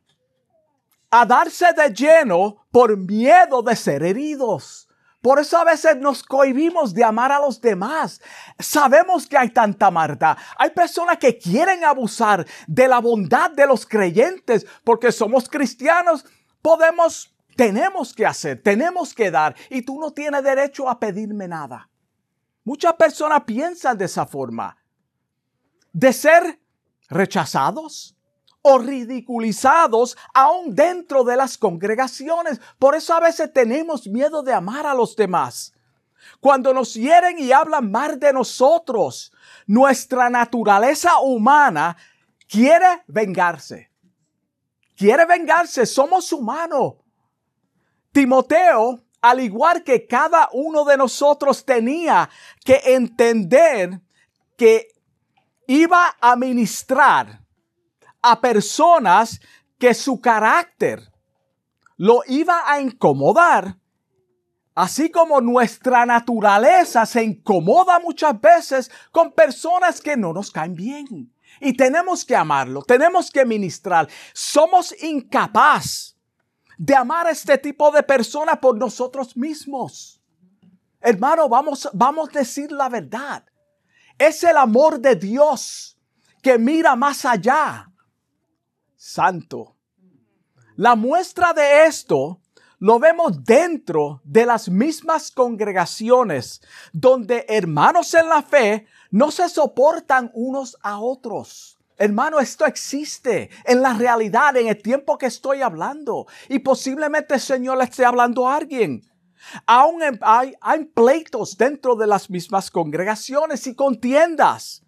a 1.09 1.25
darse 1.25 1.67
de 1.73 1.93
lleno 1.93 2.67
por 2.71 2.97
miedo 2.97 3.61
de 3.61 3.75
ser 3.75 4.03
heridos. 4.03 4.87
Por 5.21 5.39
eso 5.39 5.57
a 5.57 5.63
veces 5.63 5.97
nos 5.97 6.23
cohibimos 6.23 6.93
de 6.93 7.03
amar 7.03 7.31
a 7.31 7.39
los 7.39 7.59
demás. 7.59 8.21
Sabemos 8.59 9.25
que 9.27 9.37
hay 9.37 9.49
tanta 9.49 9.89
maldad. 9.89 10.37
Hay 10.57 10.69
personas 10.69 11.17
que 11.17 11.37
quieren 11.37 11.83
abusar 11.83 12.45
de 12.67 12.87
la 12.87 12.99
bondad 12.99 13.51
de 13.51 13.65
los 13.65 13.85
creyentes 13.85 14.65
porque 14.83 15.11
somos 15.11 15.49
cristianos. 15.49 16.25
Podemos, 16.61 17.35
tenemos 17.55 18.13
que 18.13 18.25
hacer, 18.25 18.61
tenemos 18.61 19.13
que 19.13 19.31
dar 19.31 19.55
y 19.69 19.81
tú 19.81 19.99
no 19.99 20.11
tienes 20.11 20.43
derecho 20.43 20.87
a 20.87 20.99
pedirme 20.99 21.47
nada. 21.47 21.89
Muchas 22.63 22.93
personas 22.93 23.43
piensan 23.43 23.97
de 23.97 24.05
esa 24.05 24.25
forma. 24.25 24.77
De 25.97 26.13
ser 26.13 26.59
rechazados, 27.09 28.15
o 28.61 28.77
ridiculizados 28.77 30.17
aún 30.33 30.75
dentro 30.75 31.23
de 31.23 31.37
las 31.37 31.57
congregaciones. 31.57 32.59
Por 32.77 32.95
eso 32.95 33.13
a 33.13 33.21
veces 33.21 33.51
tenemos 33.53 34.07
miedo 34.07 34.43
de 34.43 34.53
amar 34.53 34.85
a 34.85 34.93
los 34.93 35.15
demás. 35.15 35.73
cuando 36.41 36.73
nos 36.73 36.93
hieren 36.93 37.39
y 37.39 37.53
hablan 37.53 37.89
mal 37.89 38.19
de 38.19 38.33
nosotros, 38.33 39.31
nuestra 39.65 40.29
naturaleza 40.29 41.19
humana 41.19 41.95
quiere 42.49 43.03
vengarse. 43.07 43.89
Quiere 44.95 45.25
vengarse, 45.25 45.85
somos 45.85 46.33
humanos. 46.33 46.95
Timoteo, 48.11 48.99
al 49.21 49.39
igual 49.39 49.83
que 49.83 50.05
cada 50.05 50.49
uno 50.51 50.83
de 50.83 50.97
nosotros 50.97 51.63
tenía 51.63 52.29
que 52.65 52.81
entender 52.85 54.01
que 54.57 54.89
iba 55.67 56.15
a 56.19 56.35
ministrar 56.35 57.41
a 58.21 58.39
personas 58.41 59.39
que 59.77 59.93
su 59.93 60.19
carácter 60.19 61.11
lo 61.97 62.21
iba 62.27 62.63
a 62.65 62.79
incomodar, 62.79 63.77
así 64.73 65.11
como 65.11 65.41
nuestra 65.41 66.05
naturaleza 66.05 67.05
se 67.05 67.23
incomoda 67.23 67.99
muchas 67.99 68.39
veces 68.39 68.91
con 69.11 69.31
personas 69.31 70.01
que 70.01 70.15
no 70.15 70.33
nos 70.33 70.51
caen 70.51 70.75
bien. 70.75 71.33
Y 71.59 71.73
tenemos 71.73 72.23
que 72.23 72.35
amarlo, 72.35 72.83
tenemos 72.83 73.31
que 73.31 73.45
ministrar. 73.45 74.07
Somos 74.33 74.93
incapaz 75.01 76.15
de 76.77 76.95
amar 76.95 77.25
a 77.27 77.31
este 77.31 77.57
tipo 77.57 77.89
de 77.91 78.03
personas 78.03 78.59
por 78.59 78.77
nosotros 78.77 79.35
mismos. 79.35 80.21
Hermano, 81.01 81.49
vamos, 81.49 81.89
vamos 81.93 82.29
a 82.29 82.39
decir 82.39 82.71
la 82.71 82.89
verdad. 82.89 83.43
Es 84.17 84.43
el 84.43 84.57
amor 84.57 84.99
de 84.99 85.15
Dios 85.15 85.97
que 86.41 86.57
mira 86.57 86.95
más 86.95 87.25
allá. 87.25 87.91
Santo. 88.95 89.75
La 90.75 90.95
muestra 90.95 91.53
de 91.53 91.85
esto 91.85 92.41
lo 92.79 92.99
vemos 92.99 93.43
dentro 93.43 94.21
de 94.23 94.45
las 94.45 94.69
mismas 94.69 95.31
congregaciones 95.31 96.61
donde 96.93 97.45
hermanos 97.47 98.13
en 98.13 98.29
la 98.29 98.43
fe 98.43 98.85
no 99.09 99.31
se 99.31 99.49
soportan 99.49 100.31
unos 100.33 100.77
a 100.81 100.99
otros. 100.99 101.77
Hermano, 101.97 102.39
esto 102.39 102.65
existe 102.65 103.49
en 103.65 103.81
la 103.81 103.93
realidad, 103.93 104.55
en 104.55 104.67
el 104.67 104.79
tiempo 104.81 105.17
que 105.17 105.25
estoy 105.25 105.61
hablando. 105.61 106.27
Y 106.47 106.59
posiblemente 106.59 107.33
el 107.33 107.41
Señor 107.41 107.79
le 107.79 107.85
esté 107.85 108.05
hablando 108.05 108.47
a 108.47 108.55
alguien. 108.55 109.01
Aún 109.65 110.01
hay, 110.21 110.85
pleitos 110.93 111.57
dentro 111.57 111.95
de 111.95 112.07
las 112.07 112.29
mismas 112.29 112.71
congregaciones 112.71 113.67
y 113.67 113.75
contiendas. 113.75 114.83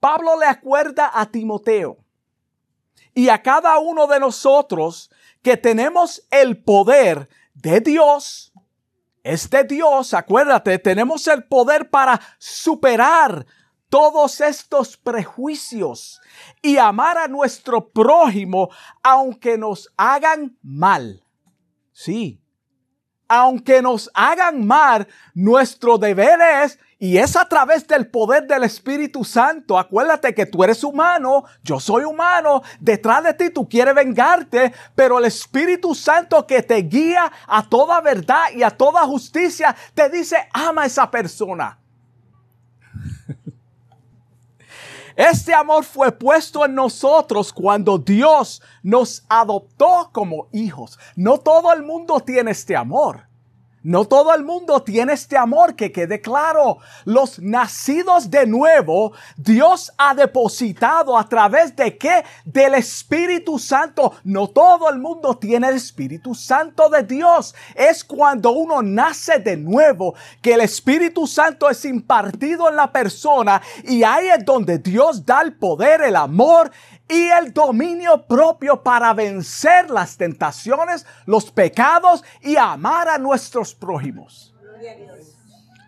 Pablo 0.00 0.38
le 0.38 0.46
acuerda 0.46 1.10
a 1.12 1.26
Timoteo 1.26 1.98
y 3.14 3.28
a 3.28 3.42
cada 3.42 3.78
uno 3.78 4.06
de 4.06 4.20
nosotros 4.20 5.10
que 5.42 5.56
tenemos 5.56 6.22
el 6.30 6.62
poder 6.62 7.28
de 7.54 7.80
Dios. 7.80 8.52
Este 9.24 9.64
Dios, 9.64 10.14
acuérdate, 10.14 10.78
tenemos 10.78 11.26
el 11.26 11.44
poder 11.44 11.90
para 11.90 12.20
superar 12.38 13.44
todos 13.88 14.40
estos 14.40 14.96
prejuicios 14.96 16.20
y 16.62 16.76
amar 16.76 17.18
a 17.18 17.28
nuestro 17.28 17.88
prójimo 17.88 18.70
aunque 19.02 19.58
nos 19.58 19.88
hagan 19.96 20.56
mal. 20.62 21.24
Sí, 21.92 22.40
aunque 23.28 23.82
nos 23.82 24.10
hagan 24.14 24.66
mal, 24.66 25.06
nuestro 25.34 25.98
deber 25.98 26.40
es 26.64 26.78
y 26.98 27.18
es 27.18 27.36
a 27.36 27.48
través 27.48 27.86
del 27.86 28.08
poder 28.08 28.46
del 28.46 28.64
Espíritu 28.64 29.22
Santo. 29.24 29.78
Acuérdate 29.78 30.34
que 30.34 30.46
tú 30.46 30.64
eres 30.64 30.82
humano, 30.82 31.44
yo 31.62 31.78
soy 31.78 32.04
humano, 32.04 32.62
detrás 32.80 33.22
de 33.22 33.34
ti 33.34 33.50
tú 33.50 33.68
quieres 33.68 33.94
vengarte, 33.94 34.72
pero 34.94 35.18
el 35.18 35.26
Espíritu 35.26 35.94
Santo 35.94 36.46
que 36.46 36.62
te 36.62 36.76
guía 36.76 37.30
a 37.46 37.68
toda 37.68 38.00
verdad 38.00 38.50
y 38.54 38.62
a 38.62 38.70
toda 38.70 39.02
justicia 39.06 39.76
te 39.94 40.08
dice, 40.08 40.48
ama 40.52 40.82
a 40.82 40.86
esa 40.86 41.10
persona. 41.10 41.78
Este 45.18 45.52
amor 45.52 45.82
fue 45.82 46.12
puesto 46.12 46.64
en 46.64 46.76
nosotros 46.76 47.52
cuando 47.52 47.98
Dios 47.98 48.62
nos 48.84 49.24
adoptó 49.28 50.10
como 50.12 50.48
hijos. 50.52 50.96
No 51.16 51.38
todo 51.38 51.72
el 51.72 51.82
mundo 51.82 52.20
tiene 52.20 52.52
este 52.52 52.76
amor. 52.76 53.27
No 53.82 54.06
todo 54.06 54.34
el 54.34 54.44
mundo 54.44 54.82
tiene 54.82 55.12
este 55.12 55.36
amor, 55.36 55.76
que 55.76 55.92
quede 55.92 56.20
claro. 56.20 56.78
Los 57.04 57.38
nacidos 57.38 58.30
de 58.30 58.46
nuevo, 58.46 59.12
Dios 59.36 59.92
ha 59.96 60.14
depositado 60.14 61.16
a 61.16 61.28
través 61.28 61.76
de 61.76 61.96
qué? 61.96 62.24
Del 62.44 62.74
Espíritu 62.74 63.58
Santo. 63.58 64.14
No 64.24 64.48
todo 64.48 64.90
el 64.90 64.98
mundo 64.98 65.38
tiene 65.38 65.68
el 65.68 65.76
Espíritu 65.76 66.34
Santo 66.34 66.88
de 66.88 67.04
Dios. 67.04 67.54
Es 67.74 68.02
cuando 68.02 68.50
uno 68.50 68.82
nace 68.82 69.38
de 69.38 69.56
nuevo 69.56 70.14
que 70.42 70.54
el 70.54 70.60
Espíritu 70.60 71.26
Santo 71.26 71.70
es 71.70 71.84
impartido 71.84 72.68
en 72.68 72.76
la 72.76 72.90
persona 72.90 73.62
y 73.84 74.02
ahí 74.02 74.28
es 74.28 74.44
donde 74.44 74.78
Dios 74.78 75.24
da 75.24 75.42
el 75.42 75.56
poder, 75.56 76.02
el 76.02 76.16
amor 76.16 76.70
y 77.08 77.28
el 77.30 77.52
dominio 77.52 78.26
propio 78.26 78.82
para 78.82 79.14
vencer 79.14 79.88
las 79.90 80.16
tentaciones, 80.16 81.06
los 81.24 81.50
pecados 81.50 82.22
y 82.42 82.56
amar 82.56 83.08
a 83.08 83.18
nuestros 83.18 83.74
prójimos. 83.74 84.54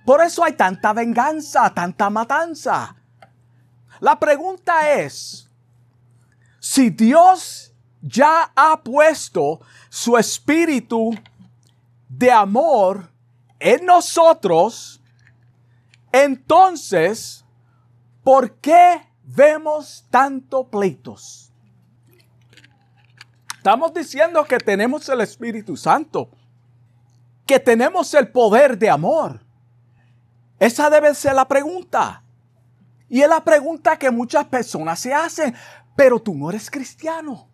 Por 0.06 0.22
eso 0.22 0.42
hay 0.42 0.54
tanta 0.54 0.92
venganza, 0.92 1.72
tanta 1.74 2.08
matanza. 2.08 2.96
La 4.00 4.18
pregunta 4.18 4.92
es, 4.94 5.50
si 6.58 6.88
Dios 6.88 7.74
ya 8.00 8.50
ha 8.56 8.82
puesto 8.82 9.60
su 9.90 10.16
espíritu 10.16 11.10
de 12.08 12.32
amor 12.32 13.12
en 13.58 13.84
nosotros, 13.84 15.02
entonces, 16.12 17.44
¿por 18.24 18.56
qué 18.56 19.09
vemos 19.34 20.06
tanto 20.10 20.68
pleitos. 20.68 21.52
Estamos 23.56 23.92
diciendo 23.92 24.44
que 24.44 24.58
tenemos 24.58 25.08
el 25.08 25.20
Espíritu 25.20 25.76
Santo, 25.76 26.30
que 27.46 27.60
tenemos 27.60 28.12
el 28.14 28.28
poder 28.28 28.78
de 28.78 28.88
amor. 28.88 29.44
Esa 30.58 30.88
debe 30.90 31.14
ser 31.14 31.34
la 31.34 31.46
pregunta. 31.46 32.24
Y 33.08 33.20
es 33.20 33.28
la 33.28 33.42
pregunta 33.42 33.98
que 33.98 34.10
muchas 34.10 34.46
personas 34.46 34.98
se 35.00 35.12
hacen, 35.12 35.54
pero 35.96 36.20
tú 36.20 36.34
no 36.34 36.48
eres 36.50 36.70
cristiano. 36.70 37.48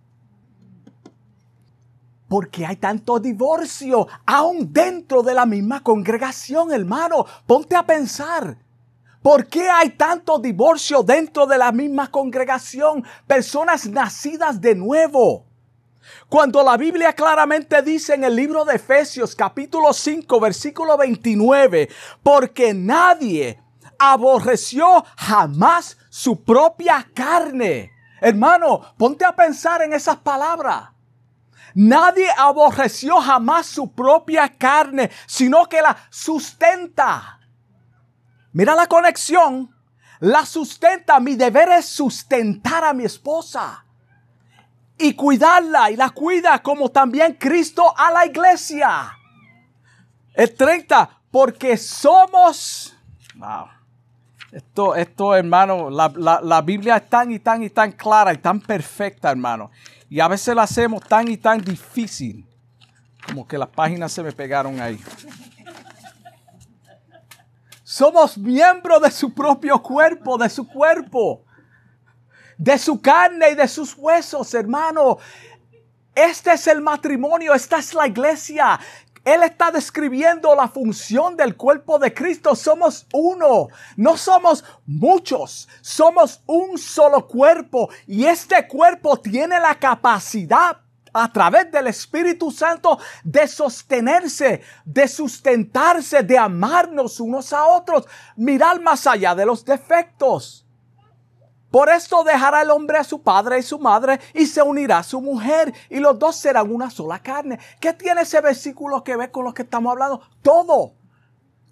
Porque 2.29 2.67
hay 2.67 2.77
tanto 2.77 3.19
divorcio 3.19 4.07
aún 4.27 4.73
dentro 4.73 5.23
de 5.23 5.35
la 5.35 5.47
misma 5.47 5.83
congregación, 5.83 6.73
hermano. 6.73 7.25
Ponte 7.47 7.75
a 7.77 7.87
pensar. 7.87 8.66
¿Por 9.27 9.49
qué 9.49 9.69
hay 9.69 9.91
tanto 9.91 10.39
divorcio 10.39 11.03
dentro 11.03 11.47
de 11.47 11.59
la 11.59 11.73
misma 11.73 12.13
congregación? 12.13 13.05
Personas 13.27 13.85
nacidas 13.89 14.61
de 14.61 14.77
nuevo. 14.77 15.45
Cuando 16.29 16.63
la 16.63 16.77
Biblia 16.77 17.13
claramente 17.13 17.83
dice 17.83 18.15
en 18.15 18.23
el 18.23 18.37
libro 18.37 18.65
de 18.65 18.77
Efesios 18.77 19.35
capítulo 19.35 19.93
5 19.93 20.39
versículo 20.39 20.97
29, 20.97 21.89
porque 22.23 22.73
nadie 22.73 23.61
aborreció 23.99 25.05
jamás 25.17 25.99
su 26.09 26.45
propia 26.45 27.05
carne. 27.13 27.91
Hermano, 28.21 28.95
ponte 28.97 29.25
a 29.25 29.35
pensar 29.35 29.83
en 29.83 29.93
esas 29.93 30.19
palabras. 30.19 30.91
Nadie 31.75 32.29
aborreció 32.39 33.21
jamás 33.21 33.67
su 33.67 33.91
propia 33.91 34.49
carne, 34.57 35.11
sino 35.27 35.69
que 35.69 35.83
la 35.83 35.97
sustenta 36.11 37.36
Mira 38.57 38.75
la 38.75 38.87
conexión. 38.87 39.71
La 40.19 40.47
sustenta. 40.47 41.21
Mi 41.21 41.37
deber 41.37 41.69
es 41.69 41.85
sustentar 41.85 42.85
a 42.85 42.95
mi 42.95 43.05
esposa. 43.05 43.85
Y 44.97 45.13
cuidarla. 45.13 45.91
Y 45.91 45.97
la 45.97 46.09
cuida 46.09 46.63
como 46.63 46.89
también 46.91 47.35
Cristo 47.35 47.93
a 47.95 48.11
la 48.11 48.25
iglesia. 48.25 49.15
El 50.33 50.55
30. 50.55 51.21
Porque 51.31 51.77
somos... 51.77 52.97
Esto, 54.51 54.95
esto, 54.95 55.35
hermano, 55.35 55.91
la, 55.91 56.41
la, 56.43 56.63
Biblia 56.63 56.97
es 56.97 57.11
tan 57.11 57.31
y 57.31 57.39
tan 57.39 57.63
y 57.63 57.69
tan 57.69 57.93
clara 57.93 58.33
y 58.33 58.39
tan 58.39 58.59
perfecta, 58.59 59.31
hermano. 59.31 59.71
Y 60.09 60.19
a 60.21 60.29
veces 60.29 60.55
la 60.55 60.63
hacemos 60.63 61.03
tan 61.03 61.29
y 61.29 61.37
tan 61.37 61.61
difícil. 61.61 62.47
Como 63.27 63.47
que 63.47 63.59
las 63.59 63.69
páginas 63.69 64.13
se 64.13 64.23
me 64.23 64.33
pegaron 64.33 64.81
ahí. 64.81 64.99
Somos 67.89 68.37
miembros 68.37 69.01
de 69.01 69.13
su 69.13 69.33
propio 69.33 69.81
cuerpo, 69.81 70.37
de 70.37 70.49
su 70.51 70.67
cuerpo, 70.67 71.45
de 72.59 72.79
su 72.79 73.01
carne 73.01 73.51
y 73.51 73.55
de 73.55 73.69
sus 73.69 73.95
huesos, 73.95 74.53
hermano. 74.55 75.19
Este 76.13 76.53
es 76.55 76.67
el 76.67 76.81
matrimonio, 76.81 77.55
esta 77.55 77.79
es 77.79 77.95
la 77.95 78.09
iglesia. 78.09 78.81
Él 79.25 79.45
está 79.45 79.71
describiendo 79.71 80.53
la 80.57 80.67
función 80.67 81.37
del 81.37 81.57
cuerpo 81.57 82.01
de 82.01 82.13
Cristo. 82.13 82.57
Somos 82.57 83.07
uno, 83.13 83.69
no 83.97 84.17
somos 84.17 84.65
muchos, 84.85 85.69
somos 85.81 86.43
un 86.47 86.79
solo 86.79 87.29
cuerpo 87.29 87.89
y 88.09 88.25
este 88.25 88.67
cuerpo 88.67 89.21
tiene 89.21 89.61
la 89.61 89.77
capacidad 89.77 90.81
a 91.23 91.33
través 91.33 91.71
del 91.71 91.87
Espíritu 91.87 92.51
Santo 92.51 92.99
de 93.25 93.49
sostenerse, 93.49 94.61
de 94.85 95.09
sustentarse, 95.09 96.23
de 96.23 96.39
amarnos 96.39 97.21
unos 97.21 97.53
a 97.53 97.65
otros, 97.67 98.07
mirar 98.37 98.81
más 98.81 99.07
allá 99.07 99.35
de 99.35 99.47
los 99.47 99.65
defectos. 99.65 100.67
Por 101.71 101.89
esto 101.89 102.23
dejará 102.25 102.63
el 102.63 102.71
hombre 102.71 102.99
a 102.99 103.05
su 103.05 103.23
padre 103.23 103.59
y 103.59 103.63
su 103.63 103.79
madre 103.79 104.21
y 104.33 104.47
se 104.47 104.63
unirá 104.63 104.99
a 104.99 105.03
su 105.03 105.21
mujer 105.21 105.75
y 105.91 105.99
los 105.99 106.19
dos 106.19 106.37
serán 106.37 106.73
una 106.73 106.91
sola 106.91 107.19
carne. 107.19 107.59
¿Qué 107.81 107.93
tiene 107.93 108.23
ese 108.23 108.41
versículo 108.41 109.03
que 109.03 109.17
ver 109.17 109.31
con 109.31 109.45
lo 109.45 109.53
que 109.53 109.63
estamos 109.63 109.93
hablando? 109.93 110.23
Todo. 110.43 110.95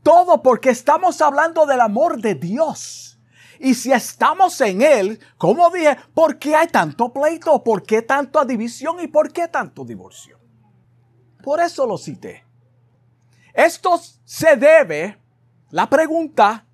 Todo 0.02 0.42
porque 0.42 0.70
estamos 0.70 1.22
hablando 1.22 1.64
del 1.64 1.80
amor 1.80 2.20
de 2.20 2.35
Dios. 2.35 3.13
Y 3.59 3.75
si 3.75 3.93
estamos 3.93 4.61
en 4.61 4.83
Él, 4.83 5.21
como 5.37 5.71
dije, 5.71 5.97
¿por 6.14 6.38
qué 6.38 6.55
hay 6.55 6.69
tanto 6.69 7.12
pleito? 7.12 7.62
¿Por 7.62 7.83
qué 7.83 8.03
tanta 8.03 8.45
división? 8.45 9.01
¿Y 9.01 9.09
por 9.09 9.33
qué 9.33 9.49
tanto 9.49 9.85
divorcio? 9.85 10.38
Por 11.43 11.61
eso 11.61 11.87
lo 11.87 11.99
cité. 11.99 12.45
Esto 13.53 14.01
se 14.25 14.57
debe, 14.57 15.19
la 15.71 15.88
pregunta, 15.88 16.67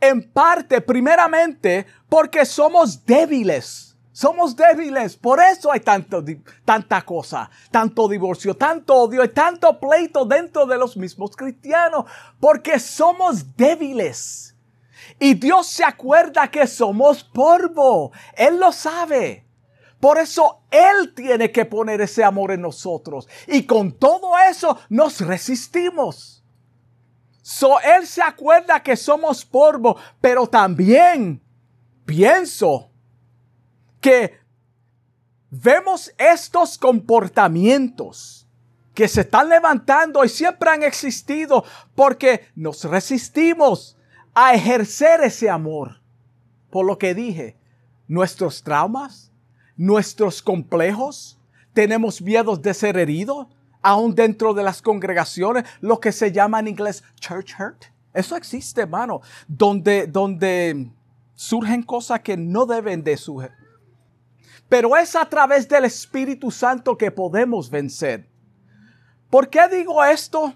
en 0.00 0.30
parte, 0.32 0.80
primeramente, 0.80 1.86
porque 2.08 2.44
somos 2.44 3.04
débiles. 3.04 3.96
Somos 4.12 4.56
débiles. 4.56 5.16
Por 5.16 5.40
eso 5.40 5.72
hay 5.72 5.80
tanto, 5.80 6.22
tanta 6.64 7.02
cosa, 7.02 7.50
tanto 7.70 8.08
divorcio, 8.08 8.54
tanto 8.54 8.94
odio 8.94 9.24
y 9.24 9.28
tanto 9.28 9.78
pleito 9.78 10.24
dentro 10.24 10.66
de 10.66 10.76
los 10.76 10.96
mismos 10.96 11.36
cristianos. 11.36 12.04
Porque 12.38 12.78
somos 12.78 13.56
débiles. 13.56 14.56
Y 15.20 15.34
Dios 15.34 15.66
se 15.66 15.84
acuerda 15.84 16.50
que 16.50 16.66
somos 16.66 17.22
polvo. 17.22 18.10
Él 18.34 18.58
lo 18.58 18.72
sabe. 18.72 19.46
Por 20.00 20.18
eso 20.18 20.62
Él 20.70 21.12
tiene 21.14 21.52
que 21.52 21.66
poner 21.66 22.00
ese 22.00 22.24
amor 22.24 22.52
en 22.52 22.62
nosotros. 22.62 23.28
Y 23.46 23.64
con 23.64 23.92
todo 23.92 24.32
eso 24.38 24.78
nos 24.88 25.20
resistimos. 25.20 26.42
So, 27.42 27.80
él 27.80 28.06
se 28.06 28.22
acuerda 28.22 28.82
que 28.82 28.96
somos 28.96 29.44
polvo, 29.44 29.96
pero 30.20 30.46
también 30.46 31.42
pienso 32.06 32.90
que 34.00 34.38
vemos 35.50 36.14
estos 36.16 36.78
comportamientos 36.78 38.46
que 38.94 39.08
se 39.08 39.22
están 39.22 39.48
levantando 39.48 40.24
y 40.24 40.28
siempre 40.28 40.70
han 40.70 40.82
existido 40.82 41.64
porque 41.94 42.46
nos 42.54 42.84
resistimos 42.84 43.96
a 44.42 44.54
ejercer 44.54 45.20
ese 45.22 45.50
amor. 45.50 46.00
Por 46.70 46.86
lo 46.86 46.96
que 46.98 47.14
dije, 47.14 47.58
nuestros 48.08 48.62
traumas, 48.62 49.30
nuestros 49.76 50.40
complejos, 50.40 51.38
tenemos 51.74 52.22
miedos 52.22 52.62
de 52.62 52.72
ser 52.72 52.96
heridos, 52.96 53.48
aún 53.82 54.14
dentro 54.14 54.54
de 54.54 54.62
las 54.62 54.80
congregaciones, 54.80 55.64
lo 55.80 56.00
que 56.00 56.12
se 56.12 56.32
llama 56.32 56.60
en 56.60 56.68
inglés 56.68 57.04
church 57.16 57.54
hurt. 57.58 57.84
Eso 58.14 58.34
existe, 58.36 58.82
hermano, 58.82 59.20
donde, 59.46 60.06
donde 60.06 60.90
surgen 61.34 61.82
cosas 61.82 62.20
que 62.20 62.36
no 62.36 62.66
deben 62.66 63.04
de 63.04 63.16
surgir. 63.16 63.52
Pero 64.68 64.96
es 64.96 65.16
a 65.16 65.28
través 65.28 65.68
del 65.68 65.84
Espíritu 65.84 66.50
Santo 66.50 66.96
que 66.96 67.10
podemos 67.10 67.68
vencer. 67.68 68.28
¿Por 69.28 69.50
qué 69.50 69.68
digo 69.68 70.02
esto? 70.02 70.54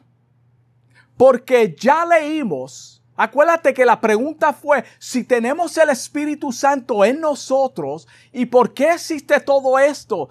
Porque 1.17 1.75
ya 1.79 2.05
leímos, 2.07 2.94
acuérdate 3.17 3.75
que 3.75 3.85
la 3.85 4.01
pregunta 4.01 4.53
fue 4.53 4.85
si 4.99 5.25
tenemos 5.25 5.77
el 5.77 5.91
Espíritu 5.91 6.53
Santo 6.53 7.05
en 7.05 7.21
nosotros 7.21 8.07
y 8.33 8.47
por 8.47 8.75
qué 8.75 8.93
existe 8.93 9.41
todo 9.41 9.79
esto. 9.79 10.29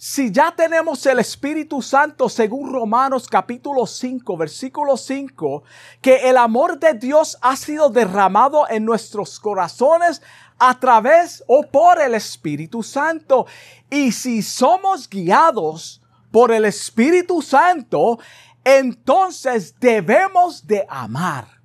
Si 0.00 0.30
ya 0.30 0.54
tenemos 0.54 1.04
el 1.06 1.18
Espíritu 1.18 1.82
Santo 1.82 2.28
según 2.28 2.72
Romanos 2.72 3.26
capítulo 3.26 3.84
5, 3.84 4.36
versículo 4.36 4.96
5, 4.96 5.64
que 6.00 6.30
el 6.30 6.36
amor 6.36 6.78
de 6.78 6.94
Dios 6.94 7.36
ha 7.40 7.56
sido 7.56 7.90
derramado 7.90 8.68
en 8.68 8.84
nuestros 8.84 9.40
corazones 9.40 10.22
a 10.56 10.78
través 10.78 11.42
o 11.48 11.64
por 11.64 12.00
el 12.00 12.14
Espíritu 12.14 12.84
Santo. 12.84 13.46
Y 13.90 14.12
si 14.12 14.40
somos 14.40 15.08
guiados 15.08 16.00
por 16.30 16.52
el 16.52 16.64
Espíritu 16.64 17.42
Santo, 17.42 18.20
entonces 18.62 19.74
debemos 19.80 20.64
de 20.64 20.86
amar. 20.88 21.57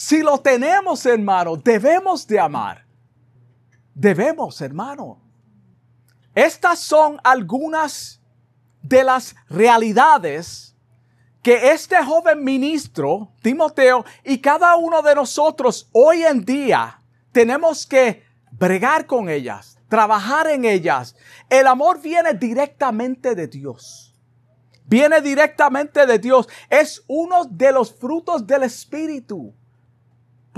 Si 0.00 0.22
lo 0.22 0.38
tenemos, 0.38 1.04
hermano, 1.06 1.56
debemos 1.56 2.24
de 2.24 2.38
amar. 2.38 2.86
Debemos, 3.92 4.60
hermano. 4.60 5.20
Estas 6.36 6.78
son 6.78 7.18
algunas 7.24 8.20
de 8.80 9.02
las 9.02 9.34
realidades 9.48 10.76
que 11.42 11.72
este 11.72 11.96
joven 11.96 12.44
ministro, 12.44 13.32
Timoteo, 13.42 14.04
y 14.22 14.38
cada 14.38 14.76
uno 14.76 15.02
de 15.02 15.16
nosotros 15.16 15.88
hoy 15.90 16.22
en 16.22 16.44
día 16.44 17.02
tenemos 17.32 17.84
que 17.84 18.22
bregar 18.52 19.04
con 19.04 19.28
ellas, 19.28 19.80
trabajar 19.88 20.46
en 20.46 20.64
ellas. 20.64 21.16
El 21.50 21.66
amor 21.66 22.00
viene 22.00 22.34
directamente 22.34 23.34
de 23.34 23.48
Dios. 23.48 24.14
Viene 24.84 25.20
directamente 25.20 26.06
de 26.06 26.20
Dios. 26.20 26.48
Es 26.70 27.02
uno 27.08 27.46
de 27.46 27.72
los 27.72 27.92
frutos 27.92 28.46
del 28.46 28.62
Espíritu. 28.62 29.56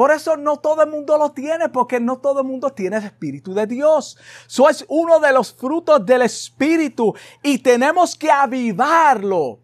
Por 0.01 0.13
eso 0.13 0.35
no 0.39 0.57
todo 0.57 0.83
el 0.83 0.89
mundo 0.89 1.19
lo 1.19 1.33
tiene, 1.33 1.69
porque 1.69 2.01
no 2.01 2.17
todo 2.17 2.41
el 2.41 2.47
mundo 2.47 2.71
tiene 2.71 2.97
el 2.97 3.05
Espíritu 3.05 3.53
de 3.53 3.67
Dios. 3.67 4.17
Eso 4.49 4.67
es 4.71 4.83
uno 4.89 5.21
de 5.21 5.31
los 5.31 5.53
frutos 5.53 6.07
del 6.07 6.23
Espíritu 6.23 7.15
y 7.43 7.59
tenemos 7.59 8.17
que 8.17 8.31
avivarlo 8.31 9.59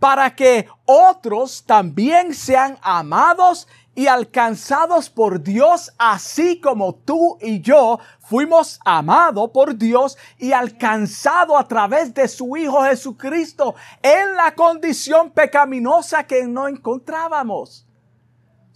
para 0.00 0.34
que 0.34 0.66
otros 0.84 1.62
también 1.64 2.34
sean 2.34 2.76
amados 2.82 3.68
y 3.94 4.08
alcanzados 4.08 5.08
por 5.08 5.40
Dios, 5.40 5.92
así 5.96 6.60
como 6.60 6.96
tú 6.96 7.38
y 7.40 7.60
yo 7.60 8.00
fuimos 8.18 8.80
amados 8.84 9.50
por 9.54 9.78
Dios 9.78 10.18
y 10.38 10.50
alcanzados 10.50 11.56
a 11.56 11.68
través 11.68 12.12
de 12.12 12.26
su 12.26 12.56
Hijo 12.56 12.82
Jesucristo 12.82 13.76
en 14.02 14.34
la 14.34 14.56
condición 14.56 15.30
pecaminosa 15.30 16.26
que 16.26 16.48
no 16.48 16.66
encontrábamos. 16.66 17.87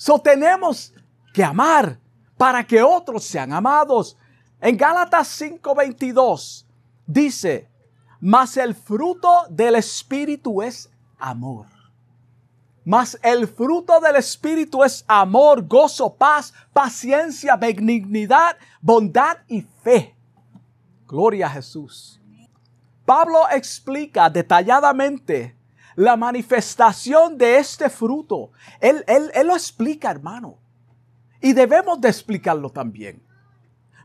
So 0.02 0.18
tenemos 0.18 0.92
que 1.32 1.44
amar 1.44 1.96
para 2.36 2.64
que 2.64 2.82
otros 2.82 3.22
sean 3.22 3.52
amados. 3.52 4.16
En 4.60 4.76
Gálatas 4.76 5.28
5:22 5.40 6.66
dice, 7.06 7.70
mas 8.18 8.56
el 8.56 8.74
fruto 8.74 9.46
del 9.48 9.76
Espíritu 9.76 10.60
es 10.60 10.90
amor. 11.20 11.66
Mas 12.84 13.16
el 13.22 13.46
fruto 13.46 14.00
del 14.00 14.16
Espíritu 14.16 14.82
es 14.82 15.04
amor, 15.06 15.68
gozo, 15.68 16.12
paz, 16.12 16.52
paciencia, 16.72 17.54
benignidad, 17.54 18.56
bondad 18.80 19.36
y 19.46 19.62
fe. 19.84 20.16
Gloria 21.06 21.46
a 21.46 21.50
Jesús. 21.50 22.20
Pablo 23.06 23.48
explica 23.52 24.28
detalladamente 24.28 25.56
la 25.96 26.16
manifestación 26.16 27.36
de 27.38 27.58
este 27.58 27.90
fruto. 27.90 28.50
Él, 28.80 29.04
él, 29.06 29.30
él 29.34 29.46
lo 29.46 29.54
explica, 29.54 30.10
hermano. 30.10 30.58
Y 31.40 31.52
debemos 31.52 32.00
de 32.00 32.08
explicarlo 32.08 32.70
también. 32.70 33.22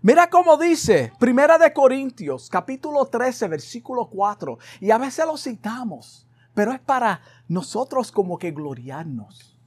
Mira 0.02 0.30
cómo 0.30 0.58
dice 0.58 1.12
Primera 1.20 1.58
de 1.58 1.74
Corintios, 1.74 2.50
capítulo 2.50 3.06
13, 3.06 3.48
versículo 3.48 4.08
4. 4.10 4.58
Y 4.80 4.92
a 4.92 4.98
veces 4.98 5.26
lo 5.26 5.38
citamos, 5.38 6.28
pero 6.54 6.72
es 6.72 6.80
para 6.80 7.22
nosotros 7.48 8.12
como 8.12 8.38
que 8.38 8.52
gloriarnos. 8.52 9.60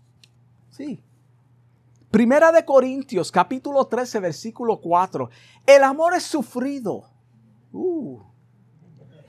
Sí. 0.71 1.03
Primera 2.11 2.51
de 2.53 2.65
Corintios, 2.65 3.31
capítulo 3.31 3.87
13, 3.87 4.19
versículo 4.21 4.81
4. 4.81 5.31
El 5.67 5.85
amor 5.85 6.15
es 6.15 6.25
sufrido. 6.25 7.05
Uh, 7.73 8.21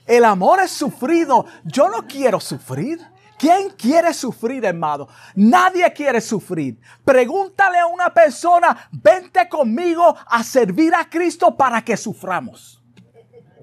el 0.05 0.25
amor 0.25 0.59
es 0.61 0.71
sufrido. 0.71 1.45
Yo 1.63 1.89
no 1.89 2.07
quiero 2.07 2.39
sufrir. 2.39 2.99
¿Quién 3.37 3.71
quiere 3.71 4.13
sufrir, 4.13 4.63
hermano? 4.65 5.07
Nadie 5.33 5.91
quiere 5.93 6.21
sufrir. 6.21 6.79
Pregúntale 7.03 7.79
a 7.79 7.87
una 7.87 8.13
persona, 8.13 8.87
vente 8.91 9.49
conmigo 9.49 10.15
a 10.27 10.43
servir 10.43 10.93
a 10.93 11.09
Cristo 11.09 11.57
para 11.57 11.83
que 11.83 11.97
suframos. 11.97 12.81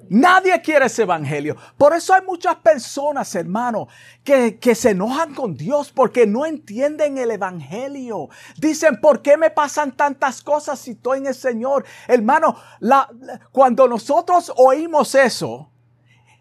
Nadie 0.09 0.61
quiere 0.62 0.87
ese 0.87 1.03
evangelio. 1.03 1.57
Por 1.77 1.92
eso 1.94 2.14
hay 2.14 2.22
muchas 2.22 2.57
personas, 2.57 3.35
hermano, 3.35 3.88
que, 4.24 4.59
que, 4.59 4.74
se 4.74 4.90
enojan 4.90 5.35
con 5.35 5.55
Dios 5.55 5.92
porque 5.92 6.27
no 6.27 6.46
entienden 6.46 7.18
el 7.18 7.31
evangelio. 7.31 8.29
Dicen, 8.57 9.01
¿por 9.01 9.22
qué 9.22 9.37
me 9.37 9.51
pasan 9.51 9.92
tantas 9.92 10.42
cosas 10.42 10.79
si 10.79 10.92
estoy 10.92 11.18
en 11.18 11.27
el 11.27 11.35
Señor? 11.35 11.85
Hermano, 12.07 12.57
la, 12.81 13.09
cuando 13.53 13.87
nosotros 13.87 14.53
oímos 14.57 15.14
eso, 15.14 15.70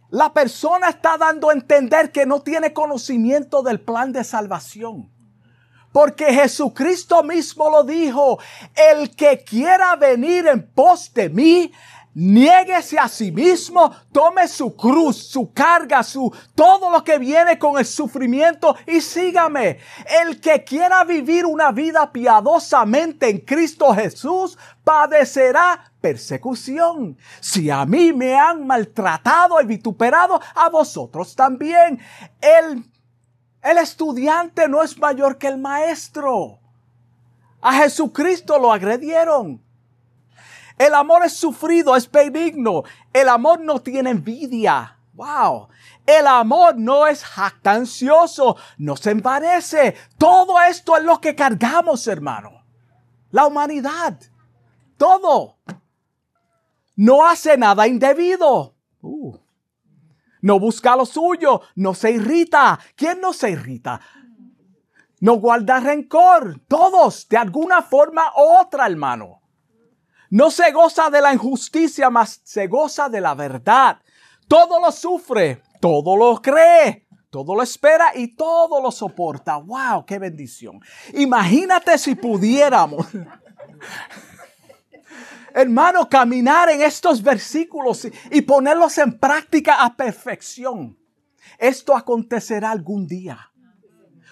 la 0.09 0.31
persona 0.33 0.89
está 0.89 1.17
dando 1.17 1.49
a 1.49 1.53
entender 1.53 2.11
que 2.11 2.25
no 2.25 2.41
tiene 2.41 2.73
conocimiento 2.73 3.61
del 3.61 3.79
plan 3.79 4.11
de 4.11 4.23
salvación. 4.23 5.11
Porque 5.91 6.33
Jesucristo 6.33 7.23
mismo 7.23 7.69
lo 7.69 7.83
dijo, 7.83 8.39
el 8.75 9.15
que 9.15 9.43
quiera 9.43 9.95
venir 9.95 10.47
en 10.47 10.65
pos 10.71 11.11
de 11.13 11.29
mí, 11.29 11.71
Niéguese 12.19 12.97
a 12.97 13.07
sí 13.07 13.31
mismo, 13.31 13.95
tome 14.11 14.47
su 14.47 14.75
cruz, 14.75 15.17
su 15.17 15.53
carga, 15.53 16.01
su 16.01 16.33
todo 16.55 16.89
lo 16.89 17.03
que 17.03 17.19
viene 17.19 17.59
con 17.59 17.77
el 17.77 17.85
sufrimiento 17.85 18.75
y 18.87 19.01
sígame. 19.01 19.77
El 20.23 20.41
que 20.41 20.63
quiera 20.63 21.03
vivir 21.03 21.45
una 21.45 21.71
vida 21.71 22.11
piadosamente 22.11 23.29
en 23.29 23.37
Cristo 23.41 23.93
Jesús 23.93 24.57
padecerá 24.87 25.91
persecución. 25.99 27.17
Si 27.41 27.69
a 27.69 27.85
mí 27.85 28.13
me 28.13 28.39
han 28.39 28.65
maltratado 28.65 29.59
y 29.59 29.65
vituperado, 29.65 30.39
a 30.55 30.69
vosotros 30.69 31.35
también. 31.35 31.99
El, 32.39 32.89
el 33.61 33.77
estudiante 33.79 34.69
no 34.69 34.81
es 34.81 34.97
mayor 34.97 35.37
que 35.37 35.49
el 35.49 35.57
maestro. 35.57 36.61
A 37.59 37.73
Jesucristo 37.73 38.57
lo 38.59 38.71
agredieron. 38.71 39.61
El 40.77 40.93
amor 40.93 41.25
es 41.25 41.33
sufrido, 41.33 41.93
es 41.97 42.09
benigno. 42.09 42.83
El 43.11 43.27
amor 43.27 43.59
no 43.59 43.81
tiene 43.81 44.11
envidia. 44.11 44.97
Wow. 45.15 45.67
El 46.05 46.27
amor 46.27 46.77
no 46.77 47.07
es 47.07 47.25
jactancioso, 47.25 48.55
no 48.77 48.95
se 48.95 49.11
envanece. 49.11 49.97
Todo 50.17 50.61
esto 50.61 50.95
es 50.95 51.03
lo 51.03 51.19
que 51.19 51.35
cargamos, 51.35 52.07
hermano. 52.07 52.63
La 53.31 53.47
humanidad. 53.47 54.17
Todo. 54.97 55.57
No 56.95 57.25
hace 57.25 57.57
nada 57.57 57.87
indebido. 57.87 58.75
Uh. 59.01 59.37
No 60.41 60.59
busca 60.59 60.95
lo 60.95 61.05
suyo, 61.05 61.61
no 61.75 61.93
se 61.93 62.11
irrita. 62.11 62.79
¿Quién 62.95 63.21
no 63.21 63.33
se 63.33 63.51
irrita? 63.51 63.99
No 65.19 65.35
guarda 65.35 65.79
rencor. 65.79 66.59
Todos, 66.67 67.27
de 67.27 67.37
alguna 67.37 67.81
forma 67.81 68.31
u 68.35 68.59
otra, 68.59 68.87
hermano. 68.87 69.41
No 70.29 70.51
se 70.51 70.71
goza 70.71 71.09
de 71.09 71.21
la 71.21 71.33
injusticia, 71.33 72.09
mas 72.09 72.41
se 72.43 72.67
goza 72.67 73.09
de 73.09 73.21
la 73.21 73.33
verdad. 73.33 73.99
Todo 74.47 74.79
lo 74.79 74.91
sufre, 74.91 75.61
todo 75.79 76.15
lo 76.15 76.41
cree, 76.41 77.07
todo 77.29 77.55
lo 77.55 77.63
espera 77.63 78.11
y 78.15 78.35
todo 78.35 78.81
lo 78.81 78.91
soporta. 78.91 79.57
¡Wow! 79.57 80.05
¡Qué 80.05 80.19
bendición! 80.19 80.79
Imagínate 81.13 81.97
si 81.97 82.15
pudiéramos, 82.15 83.07
hermano, 85.57 86.07
caminar 86.07 86.69
en 86.69 86.81
estos 86.81 87.21
versículos 87.21 88.07
y, 88.31 88.41
ponerlos 88.41 88.97
en 88.99 89.17
práctica 89.17 89.83
a 89.83 89.95
perfección. 89.95 90.97
Esto 91.57 91.95
acontecerá 91.95 92.71
algún 92.71 93.07
día 93.07 93.51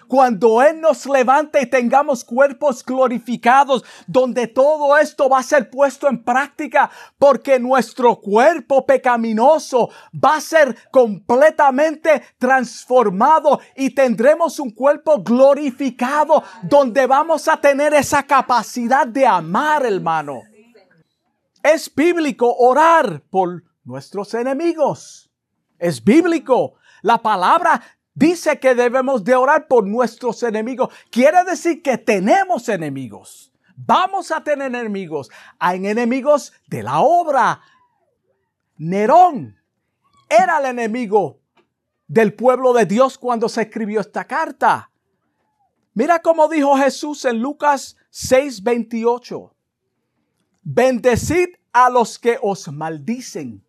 cuando 0.08 0.62
Él 0.62 0.80
nos 0.80 1.06
levante 1.06 1.60
y 1.60 1.66
tengamos 1.66 2.24
cuerpos 2.24 2.84
glorificados, 2.84 3.84
donde 4.06 4.46
todo 4.46 4.96
esto 4.96 5.28
va 5.28 5.40
a 5.40 5.42
ser 5.42 5.68
puesto 5.70 6.08
en 6.08 6.22
práctica, 6.22 6.90
porque 7.18 7.58
nuestro 7.58 8.20
cuerpo 8.20 8.86
pecaminoso 8.86 9.90
va 10.12 10.36
a 10.36 10.40
ser 10.40 10.76
completamente 10.90 12.22
transformado 12.38 13.60
y 13.74 13.90
tendremos 13.90 14.60
un 14.60 14.70
cuerpo 14.70 15.22
glorificado, 15.22 16.42
donde 16.62 17.06
vamos 17.06 17.48
a 17.48 17.56
tener 17.56 17.94
esa 17.94 18.22
capacidad 18.22 19.06
de 19.06 19.26
amar, 19.26 19.84
hermano. 19.84 20.42
Es 21.66 21.92
bíblico 21.92 22.54
orar 22.54 23.24
por 23.28 23.64
nuestros 23.82 24.34
enemigos. 24.34 25.28
Es 25.80 26.02
bíblico. 26.04 26.74
La 27.02 27.18
palabra 27.18 27.82
dice 28.14 28.60
que 28.60 28.76
debemos 28.76 29.24
de 29.24 29.34
orar 29.34 29.66
por 29.66 29.84
nuestros 29.84 30.44
enemigos. 30.44 30.94
Quiere 31.10 31.42
decir 31.42 31.82
que 31.82 31.98
tenemos 31.98 32.68
enemigos. 32.68 33.52
Vamos 33.74 34.30
a 34.30 34.44
tener 34.44 34.68
enemigos. 34.68 35.28
Hay 35.58 35.84
enemigos 35.84 36.52
de 36.68 36.84
la 36.84 37.00
obra. 37.00 37.60
Nerón 38.76 39.56
era 40.28 40.58
el 40.60 40.66
enemigo 40.66 41.40
del 42.06 42.32
pueblo 42.34 42.74
de 42.74 42.86
Dios 42.86 43.18
cuando 43.18 43.48
se 43.48 43.62
escribió 43.62 44.02
esta 44.02 44.24
carta. 44.24 44.92
Mira 45.94 46.20
cómo 46.22 46.46
dijo 46.46 46.76
Jesús 46.76 47.24
en 47.24 47.40
Lucas 47.40 47.96
6:28. 48.12 49.55
Bendecid 50.68 51.50
a 51.72 51.88
los 51.90 52.18
que 52.18 52.38
os 52.42 52.66
maldicen 52.72 53.62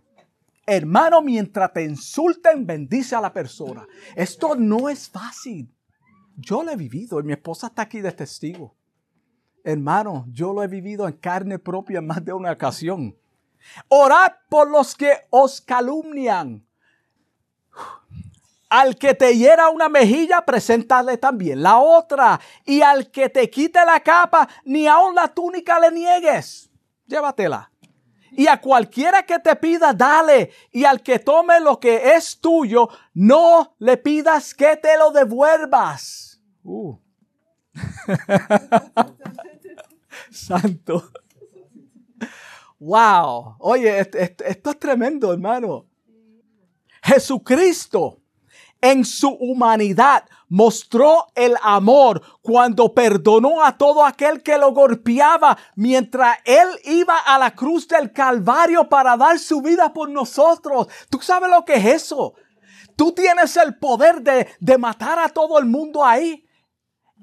Hermano, 0.70 1.22
mientras 1.22 1.72
te 1.72 1.84
insulten, 1.84 2.68
bendice 2.68 3.16
a 3.16 3.22
la 3.22 3.32
persona. 3.32 3.88
Esto 4.16 4.54
no 4.56 4.90
es 4.90 5.08
fácil. 5.08 5.74
Yo 6.36 6.62
lo 6.62 6.72
he 6.72 6.76
vivido 6.76 7.22
y 7.22 7.24
mi 7.24 7.32
esposa 7.32 7.68
está 7.68 7.84
aquí 7.84 8.02
de 8.02 8.12
testigo. 8.12 8.76
Hermano, 9.64 10.26
yo 10.30 10.52
lo 10.52 10.62
he 10.62 10.68
vivido 10.68 11.08
en 11.08 11.14
carne 11.14 11.58
propia 11.58 12.00
en 12.00 12.08
más 12.08 12.24
de 12.26 12.34
una 12.34 12.52
ocasión. 12.52 13.16
Orad 13.88 14.34
por 14.50 14.70
los 14.70 14.94
que 14.94 15.14
os 15.30 15.62
calumnian. 15.62 16.68
Al 18.70 18.98
que 18.98 19.14
te 19.14 19.38
hiera 19.38 19.70
una 19.70 19.88
mejilla, 19.88 20.42
preséntale 20.42 21.18
también 21.18 21.64
la 21.64 21.78
otra. 21.78 22.42
Y 22.66 22.82
al 22.82 23.10
que 23.10 23.30
te 23.30 23.50
quite 23.50 23.86
la 23.86 24.02
capa, 24.02 24.50
ni 24.66 24.86
aun 24.86 25.16
la 25.16 25.30
túnica 25.30 25.80
le 25.80 25.92
niegues. 25.92 26.67
Llévatela. 27.08 27.72
Y 28.32 28.48
a 28.48 28.62
cualquiera 28.62 29.24
que 29.24 29.40
te 29.40 29.56
pida, 29.56 29.94
dale. 29.94 30.52
Y 30.72 30.84
al 30.84 31.02
que 31.02 31.20
tome 31.20 31.60
lo 31.60 31.80
que 31.80 32.16
es 32.16 32.40
tuyo, 32.40 32.90
no 33.14 33.76
le 33.80 33.98
pidas 33.98 34.54
que 34.54 34.76
te 34.76 34.98
lo 34.98 35.12
devuelvas. 35.12 36.42
Uh. 36.64 36.98
Santo. 40.30 41.12
Wow. 42.80 43.56
Oye, 43.60 44.00
esto, 44.00 44.18
esto 44.20 44.70
es 44.70 44.80
tremendo, 44.80 45.34
hermano. 45.34 45.88
Jesucristo 47.02 48.22
en 48.82 49.06
su 49.06 49.30
humanidad 49.30 50.24
mostró 50.50 51.28
el 51.36 51.56
amor 51.62 52.22
cuando 52.42 52.94
perdonó 52.94 53.64
a 53.64 53.78
todo 53.78 54.06
aquel 54.06 54.42
que 54.42 54.58
lo 54.58 54.72
golpeaba 54.72 55.58
mientras 55.76 56.38
él 56.46 56.68
iba 56.86 57.18
a 57.18 57.38
la 57.38 57.52
cruz 57.52 57.88
del 57.88 58.12
Calvario 58.14 58.88
para 58.88 59.18
dar 59.18 59.40
su 59.40 59.62
vida 59.62 59.94
por 59.94 60.10
nosotros. 60.10 60.88
¿Tú 61.10 61.20
sabes 61.22 61.50
lo 61.50 61.66
que 61.66 61.76
es 61.76 61.86
eso? 61.86 62.34
Tú 62.96 63.12
tienes 63.12 63.56
el 63.58 63.78
poder 63.78 64.22
de, 64.22 64.48
de 64.60 64.78
matar 64.78 65.20
a 65.20 65.30
todo 65.30 65.60
el 65.60 65.66
mundo 65.66 66.04
ahí. 66.04 66.47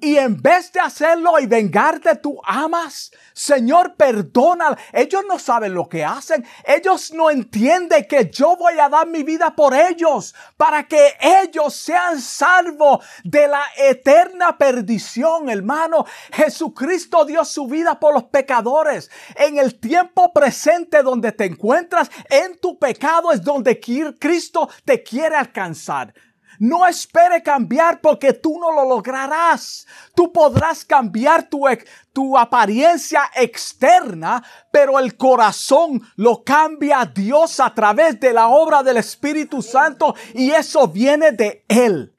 Y 0.01 0.19
en 0.19 0.41
vez 0.41 0.73
de 0.73 0.81
hacerlo 0.81 1.39
y 1.39 1.47
vengarte, 1.47 2.17
tú 2.17 2.41
amas. 2.45 3.13
Señor, 3.33 3.95
perdona. 3.95 4.77
Ellos 4.93 5.23
no 5.29 5.39
saben 5.39 5.73
lo 5.73 5.89
que 5.89 6.05
hacen. 6.05 6.45
Ellos 6.65 7.13
no 7.13 7.31
entienden 7.31 8.07
que 8.09 8.29
yo 8.31 8.57
voy 8.57 8.79
a 8.79 8.89
dar 8.89 9.07
mi 9.07 9.23
vida 9.23 9.55
por 9.55 9.73
ellos 9.75 10.35
para 10.57 10.87
que 10.87 11.15
ellos 11.21 11.75
sean 11.75 12.21
salvos 12.21 13.05
de 13.23 13.49
la 13.49 13.63
eterna 13.79 14.59
perdición, 14.59 15.49
hermano. 15.49 16.05
Jesucristo 16.33 17.25
dio 17.25 17.45
su 17.45 17.67
vida 17.67 17.99
por 17.99 18.15
los 18.15 18.25
pecadores. 18.25 19.11
En 19.37 19.59
el 19.59 19.79
tiempo 19.79 20.33
presente 20.33 21.03
donde 21.03 21.33
te 21.33 21.45
encuentras, 21.45 22.11
en 22.29 22.59
tu 22.59 22.79
pecado 22.79 23.33
es 23.33 23.43
donde 23.43 23.81
Cristo 23.81 24.69
te 24.85 25.03
quiere 25.03 25.37
alcanzar. 25.37 26.13
No 26.59 26.87
espere 26.87 27.43
cambiar 27.43 28.01
porque 28.01 28.33
tú 28.33 28.59
no 28.59 28.73
lo 28.73 28.89
lograrás. 28.89 29.87
Tú 30.15 30.33
podrás 30.33 30.85
cambiar 30.85 31.49
tu, 31.49 31.65
tu 32.13 32.39
apariencia 32.39 33.31
externa, 33.35 34.43
pero 34.71 34.99
el 34.99 35.17
corazón 35.17 36.03
lo 36.17 36.45
cambia 36.45 37.05
Dios 37.05 37.61
a 37.61 37.75
través 37.75 38.19
de 38.21 38.33
la 38.33 38.49
obra 38.49 38.83
del 38.83 38.99
Espíritu 38.99 39.63
Santo 39.63 40.15
y 40.35 40.51
eso 40.51 40.89
viene 40.89 41.33
de 41.33 41.65
Él. 41.69 42.15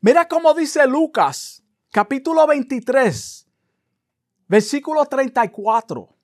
Mira 0.00 0.28
cómo 0.28 0.54
dice 0.54 0.86
Lucas, 0.86 1.62
capítulo 1.90 2.46
23, 2.46 3.48
versículo 4.46 5.04
34. 5.04 6.16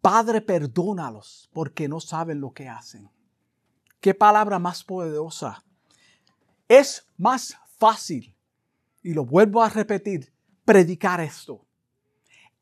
Padre, 0.00 0.40
perdónalos 0.40 1.50
porque 1.52 1.88
no 1.88 2.00
saben 2.00 2.40
lo 2.40 2.52
que 2.52 2.68
hacen. 2.68 3.10
Qué 4.00 4.14
palabra 4.14 4.58
más 4.58 4.84
poderosa. 4.84 5.64
Es 6.68 7.06
más 7.16 7.56
fácil, 7.78 8.34
y 9.02 9.14
lo 9.14 9.24
vuelvo 9.24 9.62
a 9.62 9.68
repetir, 9.68 10.32
predicar 10.64 11.20
esto. 11.20 11.64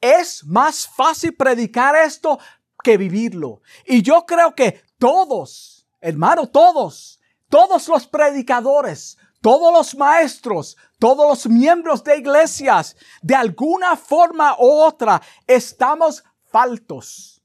Es 0.01 0.45
más 0.45 0.87
fácil 0.87 1.35
predicar 1.35 1.97
esto 1.97 2.39
que 2.83 2.99
vivirlo. 2.99 3.63
Y 3.87 4.03
yo 4.03 4.27
creo 4.27 4.55
que 4.55 4.83
todos, 4.99 5.87
hermano, 6.01 6.47
todos, 6.49 7.21
todos 7.49 7.89
los 7.89 8.07
predicadores, 8.07 9.17
todos 9.41 9.73
los 9.73 9.95
maestros, 9.97 10.77
todos 10.99 11.27
los 11.29 11.47
miembros 11.47 12.05
de 12.05 12.19
iglesias, 12.19 12.97
de 13.23 13.35
alguna 13.35 13.97
forma 13.97 14.57
u 14.59 14.83
otra, 14.83 15.23
estamos 15.47 16.23
faltos 16.51 17.43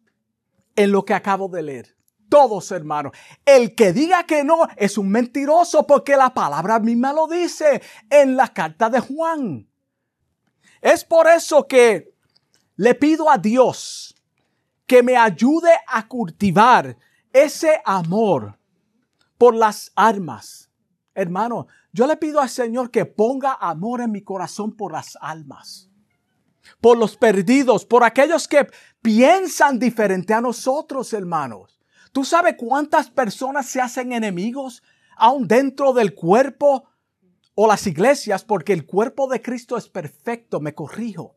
en 0.75 0.91
lo 0.91 1.05
que 1.05 1.13
acabo 1.13 1.47
de 1.47 1.63
leer 1.63 1.98
todos, 2.29 2.71
hermanos. 2.71 3.13
El 3.45 3.75
que 3.75 3.91
diga 3.91 4.25
que 4.25 4.43
no 4.43 4.67
es 4.77 4.97
un 4.97 5.09
mentiroso 5.09 5.85
porque 5.85 6.15
la 6.15 6.33
palabra 6.33 6.79
misma 6.79 7.11
lo 7.11 7.27
dice 7.27 7.81
en 8.09 8.37
la 8.37 8.47
carta 8.49 8.89
de 8.89 8.99
Juan. 8.99 9.67
Es 10.81 11.03
por 11.03 11.27
eso 11.27 11.67
que 11.67 12.13
le 12.75 12.95
pido 12.95 13.29
a 13.29 13.37
Dios 13.37 14.15
que 14.85 15.03
me 15.03 15.17
ayude 15.17 15.71
a 15.87 16.07
cultivar 16.07 16.97
ese 17.33 17.81
amor 17.85 18.57
por 19.37 19.53
las 19.53 19.91
armas. 19.95 20.69
Hermano, 21.13 21.67
yo 21.91 22.07
le 22.07 22.17
pido 22.17 22.39
al 22.39 22.49
Señor 22.49 22.91
que 22.91 23.05
ponga 23.05 23.53
amor 23.53 24.01
en 24.01 24.11
mi 24.11 24.21
corazón 24.21 24.75
por 24.75 24.91
las 24.91 25.17
almas, 25.21 25.89
por 26.79 26.97
los 26.97 27.17
perdidos, 27.17 27.85
por 27.85 28.03
aquellos 28.03 28.47
que 28.47 28.67
piensan 29.01 29.79
diferente 29.79 30.33
a 30.33 30.41
nosotros, 30.41 31.11
hermanos. 31.13 31.78
¿Tú 32.11 32.25
sabes 32.25 32.55
cuántas 32.57 33.09
personas 33.09 33.67
se 33.67 33.81
hacen 33.81 34.13
enemigos 34.13 34.83
aún 35.15 35.47
dentro 35.47 35.93
del 35.93 36.15
cuerpo 36.15 36.85
o 37.55 37.67
las 37.67 37.85
iglesias? 37.87 38.43
Porque 38.43 38.73
el 38.73 38.85
cuerpo 38.85 39.27
de 39.27 39.41
Cristo 39.41 39.77
es 39.77 39.87
perfecto, 39.87 40.59
me 40.59 40.73
corrijo. 40.73 41.35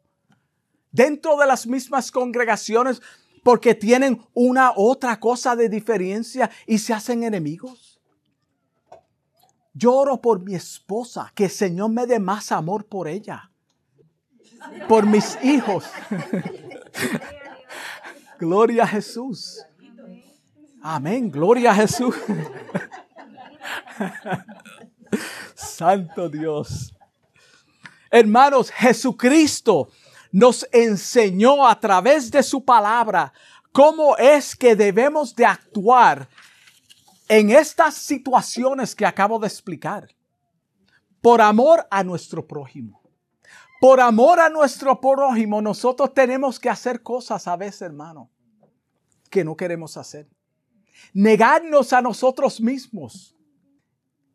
Dentro 0.90 1.37
de 1.37 1.46
las 1.46 1.66
mismas 1.66 2.11
congregaciones, 2.11 3.00
porque 3.42 3.74
tienen 3.74 4.22
una 4.35 4.72
otra 4.76 5.18
cosa 5.18 5.56
de 5.56 5.68
diferencia 5.68 6.50
y 6.66 6.78
se 6.78 6.94
hacen 6.94 7.24
enemigos. 7.24 8.00
Lloro 9.74 10.20
por 10.20 10.42
mi 10.42 10.54
esposa, 10.54 11.32
que 11.35 11.44
el 11.44 11.50
Señor 11.50 11.90
me 11.90 12.06
dé 12.06 12.18
más 12.18 12.52
amor 12.52 12.87
por 12.87 13.08
ella. 13.08 13.50
Por 14.87 15.06
mis 15.06 15.42
hijos. 15.42 15.85
Gloria 18.38 18.85
a 18.85 18.87
Jesús. 18.87 19.64
Amén. 20.83 21.31
Gloria 21.31 21.71
a 21.71 21.75
Jesús. 21.77 22.16
Santo 25.55 26.29
Dios. 26.29 26.92
Hermanos, 28.11 28.71
Jesucristo 28.71 29.88
nos 30.33 30.66
enseñó 30.73 31.66
a 31.66 31.79
través 31.79 32.31
de 32.33 32.42
su 32.42 32.64
palabra 32.64 33.33
cómo 33.71 34.16
es 34.16 34.57
que 34.57 34.75
debemos 34.75 35.37
de 35.37 35.47
actuar 35.47 36.29
en 37.29 37.51
estas 37.51 37.95
situaciones 37.95 38.95
que 38.95 39.07
acabo 39.07 39.38
de 39.38 39.47
explicar. 39.47 40.09
Por 41.21 41.40
amor 41.40 41.87
a 41.90 42.03
nuestro 42.03 42.47
prójimo. 42.47 43.01
Por 43.81 44.01
amor 44.01 44.40
a 44.40 44.49
nuestro 44.49 45.01
prójimo, 45.01 45.62
nosotros 45.62 46.12
tenemos 46.12 46.59
que 46.59 46.68
hacer 46.68 47.03
cosas 47.03 47.47
a 47.47 47.57
veces, 47.57 47.83
hermano, 47.83 48.31
que 49.31 49.45
no 49.45 49.57
queremos 49.57 49.97
hacer. 49.97 50.29
Negarnos 51.12 51.92
a 51.92 52.02
nosotros 52.02 52.61
mismos. 52.61 53.37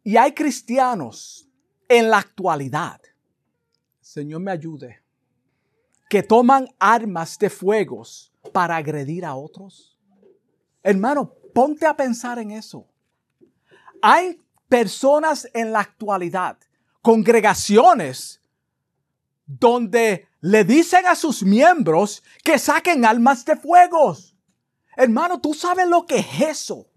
Y 0.03 0.17
hay 0.17 0.33
cristianos 0.33 1.47
en 1.87 2.09
la 2.09 2.19
actualidad. 2.19 3.01
Señor 3.99 4.41
me 4.41 4.51
ayude 4.51 5.07
que 6.09 6.23
toman 6.23 6.69
armas 6.79 7.37
de 7.37 7.49
fuegos 7.49 8.31
para 8.53 8.77
agredir 8.77 9.25
a 9.25 9.35
otros? 9.35 9.97
Hermano, 10.83 11.33
ponte 11.53 11.85
a 11.85 11.95
pensar 11.95 12.39
en 12.39 12.51
eso. 12.51 12.87
Hay 14.01 14.41
personas 14.69 15.49
en 15.53 15.71
la 15.71 15.81
actualidad, 15.81 16.57
congregaciones, 17.01 18.41
donde 19.45 20.27
le 20.41 20.63
dicen 20.63 21.05
a 21.05 21.15
sus 21.15 21.43
miembros 21.43 22.23
que 22.43 22.59
saquen 22.59 23.05
armas 23.05 23.43
de 23.45 23.55
fuegos. 23.55 24.35
Hermano, 24.97 25.39
¿tú 25.39 25.53
sabes 25.53 25.87
lo 25.87 26.07
que 26.07 26.17
es 26.17 26.41
eso? 26.41 26.87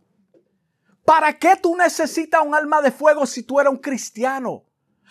¿Para 1.05 1.39
qué 1.39 1.55
tú 1.61 1.77
necesitas 1.77 2.41
un 2.45 2.55
arma 2.55 2.81
de 2.81 2.91
fuego 2.91 3.27
si 3.27 3.43
tú 3.43 3.61
eres 3.61 3.71
un 3.71 3.79
cristiano? 3.79 4.65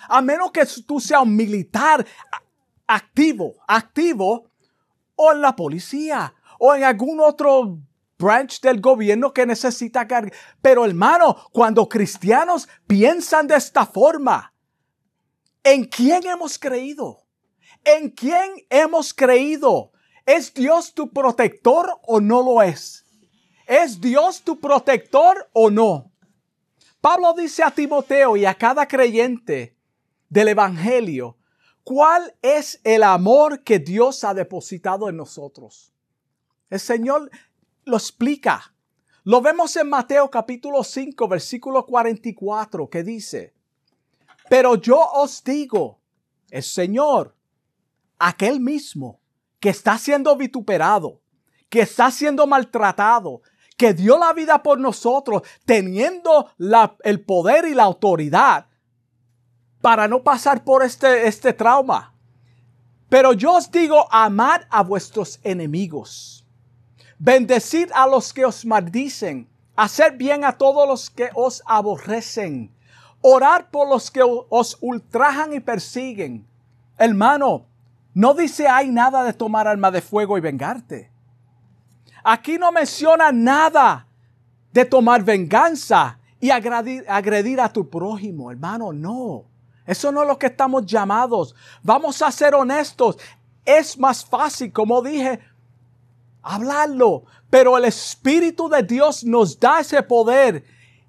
A 0.08 0.24
menos 0.24 0.52
que 0.52 0.66
tú 0.88 1.00
seas 1.00 1.22
un 1.22 1.36
militar 1.36 2.04
activo, 2.88 3.54
activo, 3.68 4.50
o 5.16 5.32
en 5.32 5.42
la 5.42 5.56
policía, 5.56 6.34
o 6.58 6.74
en 6.74 6.84
algún 6.84 7.20
otro 7.20 7.78
branch 8.18 8.60
del 8.60 8.82
gobierno 8.82 9.34
que 9.34 9.46
necesita 9.46 10.08
cargar. 10.08 10.34
Pero 10.60 10.84
hermano, 10.84 11.36
cuando 11.52 11.88
cristianos 11.88 12.68
piensan 12.88 13.46
de 13.46 13.56
esta 13.56 13.86
forma, 13.86 14.52
¿en 15.64 15.86
quién 15.86 16.26
hemos 16.26 16.58
creído? 16.58 17.24
¿En 17.84 18.10
quién 18.10 18.66
hemos 18.70 19.14
creído? 19.14 19.92
¿Es 20.30 20.54
Dios 20.54 20.94
tu 20.94 21.10
protector 21.10 22.00
o 22.04 22.22
no 22.22 22.44
lo 22.44 22.62
es? 22.62 23.04
¿Es 23.66 24.00
Dios 24.00 24.44
tu 24.44 24.60
protector 24.60 25.50
o 25.54 25.72
no? 25.72 26.12
Pablo 27.02 27.34
dice 27.34 27.64
a 27.64 27.72
Timoteo 27.72 28.38
y 28.38 28.46
a 28.46 28.54
cada 28.54 28.88
creyente 28.88 29.76
del 30.30 30.50
Evangelio 30.50 31.40
¿Cuál 31.84 32.36
es 32.44 32.80
el 32.84 33.02
amor 33.02 33.64
que 33.64 33.80
Dios 33.80 34.24
ha 34.24 34.36
depositado 34.36 35.10
en 35.10 35.18
nosotros? 35.18 35.92
El 36.70 36.80
Señor 36.80 37.32
lo 37.86 37.98
explica. 37.98 38.76
Lo 39.24 39.42
vemos 39.42 39.76
en 39.78 39.90
Mateo 39.90 40.30
capítulo 40.30 40.84
5, 40.84 41.28
versículo 41.28 41.88
44, 41.88 42.88
que 42.88 43.02
dice, 43.02 43.56
pero 44.48 44.76
yo 44.76 45.00
os 45.00 45.44
digo, 45.44 46.00
el 46.52 46.62
Señor, 46.62 47.36
aquel 48.20 48.60
mismo 48.60 49.20
que 49.60 49.70
está 49.70 49.98
siendo 49.98 50.36
vituperado, 50.36 51.22
que 51.70 51.82
está 51.82 52.12
siendo 52.12 52.48
maltratado, 52.48 53.42
que 53.78 53.94
dio 53.94 54.18
la 54.18 54.34
vida 54.34 54.62
por 54.62 54.80
nosotros, 54.80 55.44
teniendo 55.66 56.50
el 57.04 57.22
poder 57.22 57.66
y 57.66 57.74
la 57.74 57.84
autoridad 57.84 58.68
para 59.82 60.08
no 60.08 60.24
pasar 60.24 60.64
por 60.64 60.84
este, 60.84 61.28
este 61.28 61.54
trauma. 61.54 62.14
Pero 63.08 63.34
yo 63.34 63.54
os 63.54 63.72
digo, 63.72 64.08
amad 64.12 64.62
a 64.70 64.84
vuestros 64.84 65.40
enemigos. 65.44 66.46
Bendecid 67.18 67.92
a 67.94 68.06
los 68.08 68.34
que 68.34 68.46
os 68.46 68.66
maldicen. 68.66 69.50
Hacer 69.76 70.18
bien 70.18 70.44
a 70.44 70.58
todos 70.58 70.88
los 70.88 71.10
que 71.10 71.30
os 71.34 71.64
aborrecen. 71.66 72.72
Orar 73.22 73.72
por 73.72 73.88
los 73.88 74.12
que 74.12 74.22
os 74.22 74.78
ultrajan 74.82 75.54
y 75.54 75.60
persiguen. 75.60 76.46
Hermano, 76.98 77.66
no 78.20 78.34
dice 78.34 78.68
hay 78.68 78.90
nada 78.90 79.24
de 79.24 79.32
tomar 79.32 79.66
arma 79.66 79.90
de 79.90 80.02
fuego 80.02 80.38
y 80.38 80.42
vengarte. 80.42 81.10
Aquí 82.22 82.58
no 82.58 82.70
menciona 82.70 83.32
nada 83.32 84.08
de 84.74 84.84
tomar 84.84 85.24
venganza 85.24 86.20
y 86.38 86.50
agredir 86.50 87.62
a 87.62 87.72
tu 87.72 87.90
prójimo, 87.90 88.52
hermano, 88.52 88.92
no. 88.92 89.46
Eso 89.86 90.12
no 90.12 90.24
es 90.24 90.28
lo 90.28 90.38
que 90.38 90.48
estamos 90.48 90.86
llamados. 90.86 91.56
Vamos 91.82 92.22
a 92.22 92.30
ser 92.30 92.56
honestos. 92.56 93.18
Es 93.64 93.98
más 93.98 94.26
fácil, 94.26 94.74
como 94.74 95.02
dije, 95.02 95.40
hablarlo. 96.44 97.24
Pero 97.50 97.78
el 97.78 97.86
Espíritu 97.86 98.68
de 98.68 98.84
Dios 98.84 99.24
nos 99.24 99.58
da 99.58 99.80
ese 99.80 100.04
poder 100.04 100.66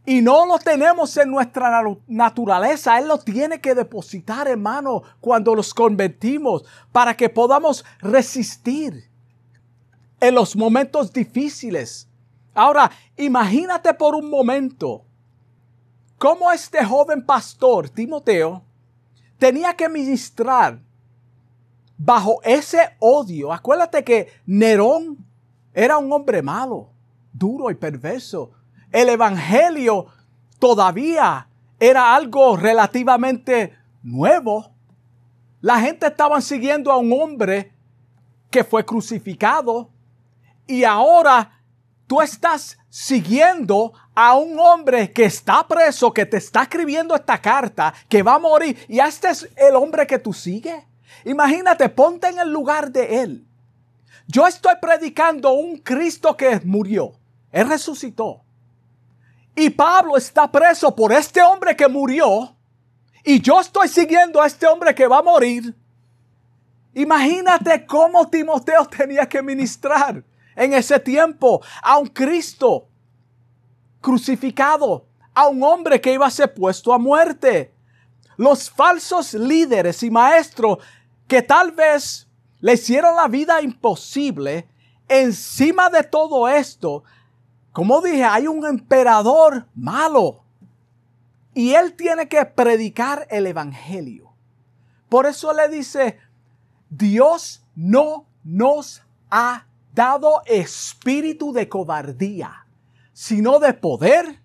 y 0.07 0.23
no 0.23 0.47
lo 0.47 0.59
tenemos 0.59 1.17
en 1.17 1.31
nuestra 1.31 1.83
naturaleza. 2.07 2.99
Él 2.99 3.09
lo 3.09 3.19
tiene 3.19 3.61
que 3.61 3.75
depositar, 3.75 4.49
hermano, 4.49 5.03
cuando 5.21 5.55
los 5.55 5.75
convertimos 5.75 6.65
para 6.91 7.17
que 7.17 7.29
podamos 7.29 7.85
resistir 8.01 9.09
en 10.21 10.35
los 10.35 10.57
momentos 10.57 11.13
difíciles. 11.13 12.09
Ahora, 12.55 12.91
imagínate 13.17 13.95
por 13.95 14.15
un 14.15 14.29
momento 14.29 15.05
cómo 16.19 16.51
este 16.51 16.85
joven 16.85 17.25
pastor, 17.25 17.89
Timoteo, 17.89 18.63
tenía 19.39 19.75
que 19.75 19.89
ministrar 19.89 20.81
bajo 21.97 22.41
ese 22.43 22.97
odio. 22.99 23.53
Acuérdate 23.53 24.03
que 24.03 24.29
Nerón 24.47 25.19
era 25.73 25.99
un 25.99 26.13
hombre 26.13 26.43
malo, 26.43 26.91
duro 27.33 27.71
y 27.71 27.75
perverso. 27.75 28.51
El 28.93 29.09
Evangelio 29.09 30.07
todavía 30.59 31.49
era 31.79 32.15
algo 32.15 32.57
relativamente 32.57 33.77
nuevo. 34.03 34.73
La 35.61 35.81
gente 35.81 36.07
estaba 36.07 36.41
siguiendo 36.41 36.91
a 36.91 36.97
un 36.97 37.13
hombre 37.13 37.73
que 38.51 38.65
fue 38.65 38.85
crucificado 38.85 39.91
y 40.67 40.85
ahora 40.85 41.63
tú 42.07 42.21
estás 42.21 42.79
siguiendo 42.89 43.93
a 44.15 44.35
un 44.35 44.59
hombre 44.59 45.13
que 45.13 45.25
está 45.25 45.67
preso, 45.67 46.13
que 46.13 46.27
te 46.27 46.39
está 46.39 46.63
escribiendo 46.63 47.15
esta 47.15 47.41
carta, 47.41 47.95
que 48.09 48.23
va 48.23 48.35
a 48.35 48.39
morir, 48.39 48.77
y 48.89 48.99
este 48.99 49.29
es 49.31 49.49
el 49.57 49.77
hombre 49.77 50.07
que 50.07 50.19
tú 50.19 50.33
sigues. 50.33 50.85
Imagínate, 51.25 51.89
ponte 51.89 52.29
en 52.29 52.39
el 52.39 52.51
lugar 52.51 52.91
de 52.91 53.23
él. 53.23 53.47
Yo 54.27 54.47
estoy 54.47 54.75
predicando 54.81 55.53
un 55.53 55.79
Cristo 55.79 56.37
que 56.37 56.61
murió. 56.65 57.13
Él 57.53 57.69
resucitó. 57.69 58.45
Y 59.61 59.69
Pablo 59.69 60.17
está 60.17 60.51
preso 60.51 60.97
por 60.97 61.13
este 61.13 61.43
hombre 61.43 61.77
que 61.77 61.87
murió. 61.87 62.57
Y 63.23 63.43
yo 63.43 63.61
estoy 63.61 63.89
siguiendo 63.89 64.41
a 64.41 64.47
este 64.47 64.67
hombre 64.67 64.95
que 64.95 65.07
va 65.07 65.19
a 65.19 65.23
morir. 65.23 65.77
Imagínate 66.95 67.85
cómo 67.85 68.27
Timoteo 68.27 68.87
tenía 68.87 69.29
que 69.29 69.43
ministrar 69.43 70.25
en 70.57 70.73
ese 70.73 70.99
tiempo 70.99 71.61
a 71.83 71.99
un 71.99 72.07
Cristo 72.07 72.89
crucificado, 74.01 75.05
a 75.35 75.49
un 75.49 75.63
hombre 75.63 76.01
que 76.01 76.15
iba 76.15 76.27
a 76.27 76.31
ser 76.31 76.55
puesto 76.55 76.91
a 76.95 76.99
muerte. 76.99 77.75
Los 78.39 78.71
falsos 78.71 79.35
líderes 79.35 80.03
y 80.03 80.11
maestros 80.11 80.79
que 81.29 81.43
tal 81.43 81.73
vez 81.73 82.27
le 82.61 82.73
hicieron 82.73 83.15
la 83.15 83.29
vida 83.29 83.61
imposible, 83.61 84.67
encima 85.07 85.91
de 85.91 86.03
todo 86.03 86.49
esto, 86.49 87.05
como 87.73 88.01
dije, 88.01 88.25
hay 88.25 88.47
un 88.47 88.67
emperador 88.67 89.67
malo. 89.75 90.45
Y 91.55 91.75
él 91.75 91.95
tiene 91.95 92.29
que 92.29 92.45
predicar 92.45 93.27
el 93.31 93.47
Evangelio. 93.47 94.33
Por 95.09 95.27
eso 95.27 95.53
le 95.53 95.69
dice, 95.69 96.19
Dios 96.89 97.65
no 97.75 98.27
nos 98.45 99.03
ha 99.31 99.67
dado 99.93 100.43
espíritu 100.47 101.53
de 101.53 101.69
cobardía, 101.69 102.67
sino 103.13 103.59
de 103.59 103.75
poder 103.75 104.41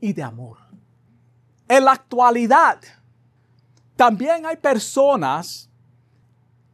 y 0.00 0.12
de 0.12 0.22
amor. 0.22 0.58
En 1.68 1.84
la 1.84 1.92
actualidad, 1.92 2.78
también 3.96 4.46
hay 4.46 4.56
personas 4.56 5.68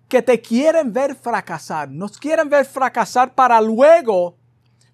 que 0.09 0.21
te 0.21 0.41
quieren 0.43 0.93
ver 0.93 1.15
fracasar, 1.15 1.89
nos 1.89 2.19
quieren 2.19 2.51
ver 2.51 2.67
fracasar 2.67 3.35
para 3.35 3.61
luego 3.61 4.37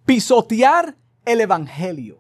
pisotear 0.09 0.97
el 1.27 1.43
Evangelio. 1.43 2.19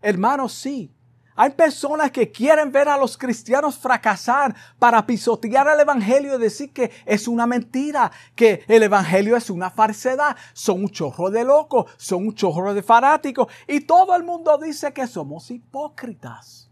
Hermanos, 0.00 0.54
sí, 0.54 0.90
hay 1.36 1.50
personas 1.50 2.10
que 2.10 2.32
quieren 2.32 2.72
ver 2.72 2.88
a 2.88 2.96
los 2.96 3.18
cristianos 3.18 3.76
fracasar 3.76 4.54
para 4.78 5.06
pisotear 5.06 5.68
el 5.68 5.80
Evangelio 5.80 6.36
y 6.36 6.40
decir 6.40 6.72
que 6.72 6.90
es 7.04 7.28
una 7.28 7.46
mentira, 7.46 8.10
que 8.34 8.64
el 8.66 8.84
Evangelio 8.84 9.36
es 9.36 9.50
una 9.50 9.68
falsedad. 9.68 10.34
Son 10.54 10.84
un 10.84 10.88
chorro 10.88 11.28
de 11.28 11.44
locos, 11.44 11.92
son 11.98 12.28
un 12.28 12.34
chorro 12.34 12.72
de 12.72 12.82
fanáticos 12.82 13.46
y 13.68 13.80
todo 13.80 14.16
el 14.16 14.24
mundo 14.24 14.56
dice 14.56 14.94
que 14.94 15.06
somos 15.06 15.50
hipócritas. 15.50 16.70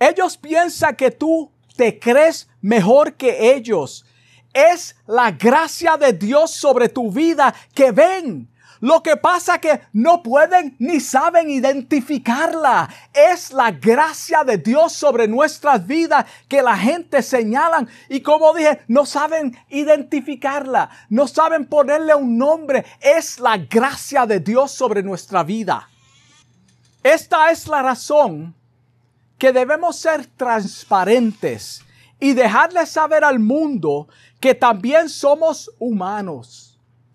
Ellos 0.00 0.36
piensan 0.36 0.96
que 0.96 1.12
tú 1.12 1.52
te 1.76 2.00
crees 2.00 2.48
mejor 2.60 3.14
que 3.14 3.54
ellos. 3.54 4.04
Es 4.52 4.96
la 5.06 5.30
gracia 5.30 5.96
de 5.96 6.12
Dios 6.12 6.50
sobre 6.50 6.88
tu 6.88 7.12
vida 7.12 7.54
que 7.72 7.92
ven. 7.92 8.50
Lo 8.80 9.02
que 9.02 9.16
pasa 9.16 9.58
que 9.58 9.80
no 9.92 10.22
pueden 10.22 10.76
ni 10.78 11.00
saben 11.00 11.50
identificarla. 11.50 12.88
Es 13.12 13.52
la 13.52 13.70
gracia 13.70 14.44
de 14.44 14.58
Dios 14.58 14.92
sobre 14.92 15.28
nuestras 15.28 15.86
vidas 15.86 16.26
que 16.48 16.62
la 16.62 16.76
gente 16.76 17.22
señalan 17.22 17.88
y 18.08 18.20
como 18.20 18.52
dije, 18.54 18.80
no 18.88 19.06
saben 19.06 19.56
identificarla, 19.68 20.90
no 21.08 21.26
saben 21.26 21.66
ponerle 21.66 22.14
un 22.14 22.36
nombre. 22.36 22.84
Es 23.00 23.38
la 23.38 23.56
gracia 23.58 24.26
de 24.26 24.40
Dios 24.40 24.72
sobre 24.72 25.02
nuestra 25.02 25.42
vida. 25.42 25.88
Esta 27.02 27.50
es 27.50 27.68
la 27.68 27.82
razón 27.82 28.54
que 29.38 29.52
debemos 29.52 29.96
ser 29.96 30.26
transparentes 30.26 31.82
y 32.18 32.32
dejarle 32.32 32.86
saber 32.86 33.24
al 33.24 33.38
mundo 33.38 34.08
que 34.40 34.54
también 34.54 35.08
somos 35.08 35.70
humanos 35.78 36.63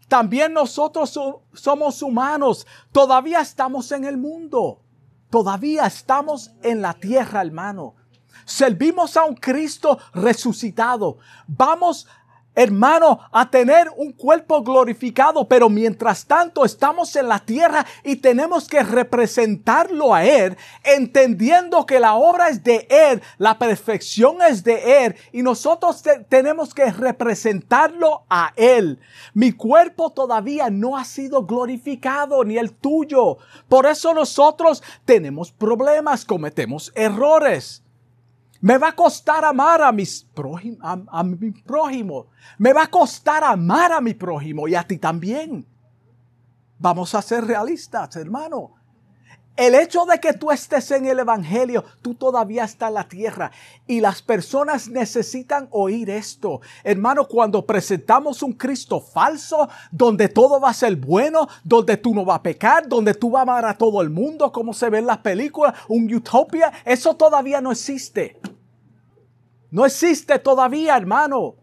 también 0.10 0.54
nosotros 0.54 1.18
somos 1.54 2.02
humanos. 2.02 2.68
Todavía 2.92 3.40
estamos 3.40 3.92
en 3.92 4.04
el 4.04 4.18
mundo. 4.18 4.82
Todavía 5.30 5.86
estamos 5.86 6.52
en 6.64 6.82
la 6.82 6.96
tierra, 6.96 7.42
hermano. 7.42 7.96
Servimos 8.44 9.16
a 9.16 9.26
un 9.26 9.36
Cristo 9.36 10.00
resucitado. 10.14 11.20
Vamos 11.48 12.08
hermano, 12.56 13.20
a 13.32 13.50
tener 13.50 13.90
un 13.96 14.12
cuerpo 14.12 14.62
glorificado, 14.64 15.48
pero 15.48 15.70
mientras 15.70 16.26
tanto 16.26 16.66
estamos 16.66 17.16
en 17.16 17.28
la 17.28 17.40
tierra 17.40 17.86
y 18.04 18.18
tenemos 18.18 18.68
que 18.68 18.84
representarlo 18.84 20.14
a 20.14 20.26
Él, 20.26 20.58
entendiendo 20.84 21.86
que 21.86 22.00
la 22.00 22.16
obra 22.16 22.50
es 22.50 22.64
de 22.64 22.88
Él, 22.90 23.22
la 23.38 23.58
perfección 23.58 24.38
es 24.42 24.64
de 24.64 25.06
Él 25.06 25.16
y 25.32 25.42
nosotros 25.42 26.04
tenemos 26.28 26.74
que 26.74 26.92
representarlo 26.92 28.24
a 28.30 28.54
Él. 28.56 29.00
Mi 29.34 29.52
cuerpo 29.52 30.10
todavía 30.10 30.70
no 30.70 30.98
ha 30.98 31.06
sido 31.06 31.46
glorificado, 31.46 32.44
ni 32.44 32.58
el 32.58 32.74
tuyo. 32.74 33.38
Por 33.68 33.86
eso 33.86 34.14
nosotros 34.14 34.84
tenemos 35.06 35.52
problemas, 35.52 36.26
cometemos 36.26 36.92
errores. 36.96 37.84
Me 38.62 38.78
va 38.78 38.90
a 38.90 38.96
costar 38.96 39.46
amar 39.46 39.82
a, 39.82 39.92
mis 39.92 40.28
a, 40.82 41.24
mi 41.24 41.52
prójimo. 41.52 42.28
Me 42.58 42.74
va 42.74 42.84
a 42.84 42.88
costar 42.88 43.44
amar 43.44 43.92
a 43.94 44.02
mi 44.02 44.14
prójimo 44.14 44.68
y 44.68 44.76
a 44.76 44.84
ti 44.84 44.98
también. 44.98 45.66
Vamos 46.78 47.16
a 47.16 47.22
ser 47.22 47.46
realistas, 47.46 48.16
hermano. 48.18 48.80
El 49.60 49.76
hecho 49.76 50.06
de 50.06 50.20
que 50.22 50.32
tú 50.32 50.52
estés 50.52 50.90
en 50.92 51.06
el 51.06 51.20
Evangelio, 51.20 51.84
tú 52.02 52.16
todavía 52.16 52.64
estás 52.64 52.88
en 52.88 52.94
la 52.94 53.10
tierra 53.10 53.52
y 53.86 54.00
las 54.00 54.22
personas 54.22 54.88
necesitan 54.88 55.68
oír 55.72 56.10
esto. 56.10 56.62
Hermano, 56.82 57.28
cuando 57.28 57.66
presentamos 57.66 58.42
un 58.42 58.54
Cristo 58.54 59.02
falso, 59.02 59.68
donde 59.92 60.30
todo 60.30 60.62
va 60.62 60.70
a 60.70 60.74
ser 60.74 60.96
bueno, 60.96 61.46
donde 61.62 61.98
tú 61.98 62.16
no 62.16 62.24
vas 62.24 62.40
a 62.40 62.44
pecar, 62.44 62.88
donde 62.88 63.14
tú 63.14 63.32
vas 63.32 63.40
a 63.40 63.44
amar 63.44 63.66
a 63.66 63.78
todo 63.78 64.02
el 64.02 64.10
mundo, 64.10 64.50
como 64.50 64.74
se 64.74 64.90
ve 64.90 65.00
en 65.00 65.08
las 65.08 65.18
películas, 65.18 65.76
un 65.90 66.10
utopia, 66.14 66.72
eso 66.86 67.18
todavía 67.18 67.60
no 67.60 67.74
existe. 67.74 68.40
No 69.72 69.86
existe 69.86 70.40
todavía, 70.40 70.98
hermano. 70.98 71.56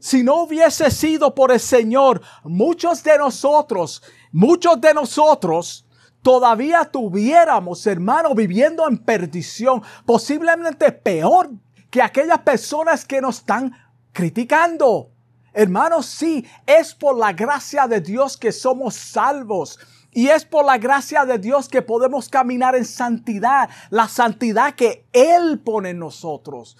Si 0.00 0.22
no 0.22 0.42
hubiese 0.42 0.90
sido 0.90 1.34
por 1.34 1.50
el 1.50 1.60
Señor, 1.60 2.22
muchos 2.44 3.02
de 3.02 3.18
nosotros, 3.18 4.02
muchos 4.32 4.80
de 4.80 4.94
nosotros, 4.94 5.86
todavía 6.22 6.84
tuviéramos, 6.84 7.86
hermano, 7.86 8.34
viviendo 8.34 8.86
en 8.88 8.98
perdición, 8.98 9.82
posiblemente 10.06 10.92
peor 10.92 11.50
que 11.90 12.02
aquellas 12.02 12.40
personas 12.40 13.04
que 13.04 13.20
nos 13.20 13.38
están 13.38 13.72
criticando. 14.12 15.10
Hermanos, 15.52 16.06
sí, 16.06 16.46
es 16.66 16.94
por 16.94 17.16
la 17.16 17.32
gracia 17.32 17.88
de 17.88 18.00
Dios 18.00 18.36
que 18.36 18.52
somos 18.52 18.94
salvos. 18.94 19.78
Y 20.12 20.28
es 20.28 20.44
por 20.44 20.64
la 20.64 20.78
gracia 20.78 21.24
de 21.24 21.38
Dios 21.38 21.68
que 21.68 21.82
podemos 21.82 22.28
caminar 22.28 22.74
en 22.74 22.84
santidad, 22.84 23.68
la 23.90 24.08
santidad 24.08 24.74
que 24.74 25.06
Él 25.12 25.60
pone 25.60 25.90
en 25.90 25.98
nosotros. 25.98 26.76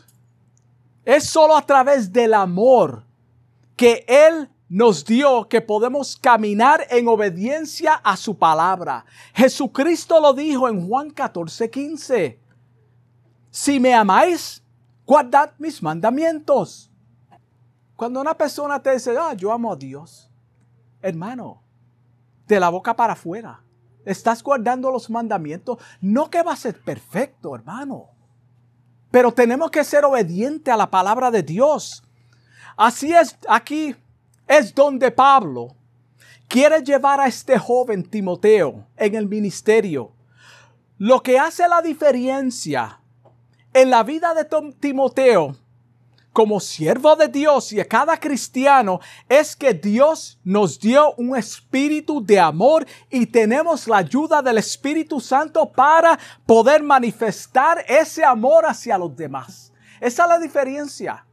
Es 1.08 1.24
solo 1.24 1.56
a 1.56 1.62
través 1.62 2.12
del 2.12 2.34
amor 2.34 3.02
que 3.76 4.04
Él 4.06 4.50
nos 4.68 5.06
dio 5.06 5.48
que 5.48 5.62
podemos 5.62 6.18
caminar 6.18 6.86
en 6.90 7.08
obediencia 7.08 7.94
a 7.94 8.14
su 8.14 8.36
palabra. 8.36 9.06
Jesucristo 9.32 10.20
lo 10.20 10.34
dijo 10.34 10.68
en 10.68 10.86
Juan 10.86 11.08
14, 11.08 11.70
15. 11.70 12.38
Si 13.50 13.80
me 13.80 13.94
amáis, 13.94 14.62
guardad 15.06 15.52
mis 15.56 15.82
mandamientos. 15.82 16.90
Cuando 17.96 18.20
una 18.20 18.36
persona 18.36 18.82
te 18.82 18.92
dice, 18.92 19.16
ah, 19.18 19.32
yo 19.32 19.50
amo 19.50 19.72
a 19.72 19.76
Dios, 19.76 20.30
hermano, 21.00 21.62
de 22.46 22.60
la 22.60 22.68
boca 22.68 22.94
para 22.94 23.14
afuera, 23.14 23.62
estás 24.04 24.42
guardando 24.42 24.90
los 24.90 25.08
mandamientos, 25.08 25.78
no 26.02 26.28
que 26.28 26.42
va 26.42 26.52
a 26.52 26.56
ser 26.56 26.78
perfecto, 26.78 27.54
hermano, 27.54 28.10
pero 29.10 29.32
tenemos 29.32 29.70
que 29.70 29.84
ser 29.84 30.04
obedientes 30.04 30.72
a 30.72 30.76
la 30.76 30.90
palabra 30.90 31.30
de 31.30 31.42
Dios. 31.42 32.02
Así 32.76 33.12
es, 33.12 33.36
aquí 33.48 33.94
es 34.46 34.74
donde 34.74 35.10
Pablo 35.10 35.74
quiere 36.48 36.82
llevar 36.82 37.20
a 37.20 37.26
este 37.26 37.58
joven 37.58 38.02
Timoteo 38.02 38.86
en 38.96 39.14
el 39.14 39.28
ministerio. 39.28 40.12
Lo 40.96 41.22
que 41.22 41.38
hace 41.38 41.68
la 41.68 41.82
diferencia 41.82 43.00
en 43.72 43.90
la 43.90 44.02
vida 44.02 44.34
de 44.34 44.46
Timoteo 44.80 45.56
como 46.38 46.60
siervo 46.60 47.16
de 47.16 47.26
Dios 47.26 47.72
y 47.72 47.80
a 47.80 47.84
cada 47.84 48.16
cristiano 48.16 49.00
es 49.28 49.56
que 49.56 49.74
Dios 49.74 50.38
nos 50.44 50.78
dio 50.78 51.12
un 51.14 51.36
espíritu 51.36 52.24
de 52.24 52.38
amor 52.38 52.86
y 53.10 53.26
tenemos 53.26 53.88
la 53.88 53.96
ayuda 53.96 54.40
del 54.40 54.58
Espíritu 54.58 55.18
Santo 55.18 55.68
para 55.72 56.16
poder 56.46 56.84
manifestar 56.84 57.84
ese 57.88 58.24
amor 58.24 58.66
hacia 58.66 58.96
los 58.96 59.16
demás. 59.16 59.72
Esa 60.00 60.22
es 60.22 60.28
la 60.28 60.38
diferencia. 60.38 61.26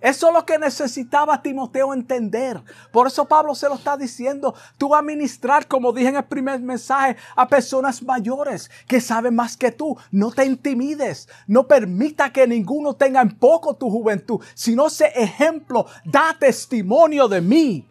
Eso 0.00 0.28
es 0.28 0.34
lo 0.34 0.46
que 0.46 0.58
necesitaba 0.58 1.42
Timoteo 1.42 1.92
entender. 1.92 2.62
Por 2.90 3.06
eso 3.06 3.26
Pablo 3.26 3.54
se 3.54 3.68
lo 3.68 3.74
está 3.74 3.98
diciendo. 3.98 4.54
Tú 4.78 4.94
a 4.94 5.02
ministrar, 5.02 5.68
como 5.68 5.92
dije 5.92 6.08
en 6.08 6.16
el 6.16 6.24
primer 6.24 6.58
mensaje, 6.60 7.16
a 7.36 7.46
personas 7.46 8.02
mayores 8.02 8.70
que 8.86 9.00
saben 9.00 9.34
más 9.34 9.58
que 9.58 9.70
tú. 9.70 9.96
No 10.10 10.30
te 10.30 10.46
intimides. 10.46 11.28
No 11.46 11.66
permita 11.66 12.32
que 12.32 12.46
ninguno 12.46 12.94
tenga 12.94 13.20
en 13.20 13.36
poco 13.36 13.76
tu 13.76 13.90
juventud, 13.90 14.40
sino 14.54 14.86
ese 14.86 15.12
ejemplo. 15.14 15.84
Da 16.04 16.34
testimonio 16.38 17.28
de 17.28 17.42
mí. 17.42 17.86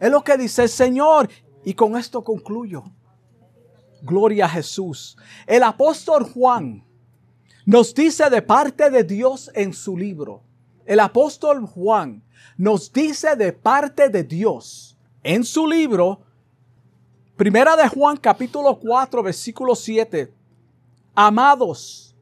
Es 0.00 0.10
lo 0.10 0.24
que 0.24 0.36
dice 0.36 0.64
el 0.64 0.68
Señor. 0.68 1.28
Y 1.64 1.74
con 1.74 1.96
esto 1.96 2.24
concluyo. 2.24 2.82
Gloria 4.02 4.46
a 4.46 4.48
Jesús. 4.48 5.16
El 5.46 5.62
apóstol 5.62 6.24
Juan 6.24 6.84
nos 7.64 7.94
dice 7.94 8.28
de 8.28 8.42
parte 8.42 8.90
de 8.90 9.04
Dios 9.04 9.48
en 9.54 9.72
su 9.72 9.96
libro 9.96 10.42
el 10.86 11.00
apóstol 11.00 11.66
Juan 11.66 12.22
nos 12.56 12.92
dice 12.92 13.36
de 13.36 13.52
parte 13.52 14.08
de 14.08 14.24
Dios 14.24 14.96
en 15.22 15.44
su 15.44 15.66
libro, 15.66 16.20
Primera 17.36 17.74
de 17.76 17.88
Juan 17.88 18.16
capítulo 18.16 18.78
4 18.78 19.22
versículo 19.22 19.74
7, 19.74 20.32
amados 21.14 22.14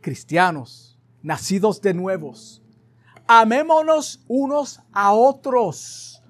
cristianos, 0.00 0.98
nacidos 1.22 1.80
de 1.80 1.94
nuevos, 1.94 2.62
amémonos 3.26 4.22
unos 4.28 4.80
a 4.92 5.12
otros, 5.12 6.22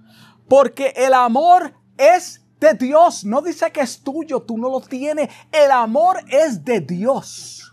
Porque 0.48 0.92
el 0.96 1.12
amor 1.12 1.74
es 1.98 2.40
de 2.60 2.74
Dios. 2.74 3.24
No 3.24 3.42
dice 3.42 3.70
que 3.72 3.80
es 3.80 4.00
tuyo, 4.00 4.40
tú 4.40 4.56
no 4.56 4.68
lo 4.68 4.80
tienes. 4.80 5.28
El 5.50 5.70
amor 5.70 6.18
es 6.28 6.64
de 6.64 6.80
Dios. 6.80 7.65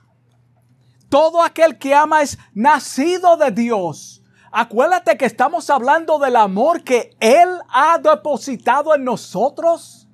Todo 1.14 1.44
aquel 1.44 1.78
que 1.78 1.94
ama 1.94 2.24
es 2.24 2.40
nacido 2.56 3.38
de 3.38 3.52
Dios. 3.52 4.24
Acuérdate 4.52 5.16
que 5.16 5.26
estamos 5.26 5.70
hablando 5.70 6.18
del 6.18 6.36
amor 6.36 6.84
que 6.84 7.16
Él 7.20 7.50
ha 7.70 8.00
depositado 8.00 8.96
en 8.96 9.04
nosotros. 9.04 10.08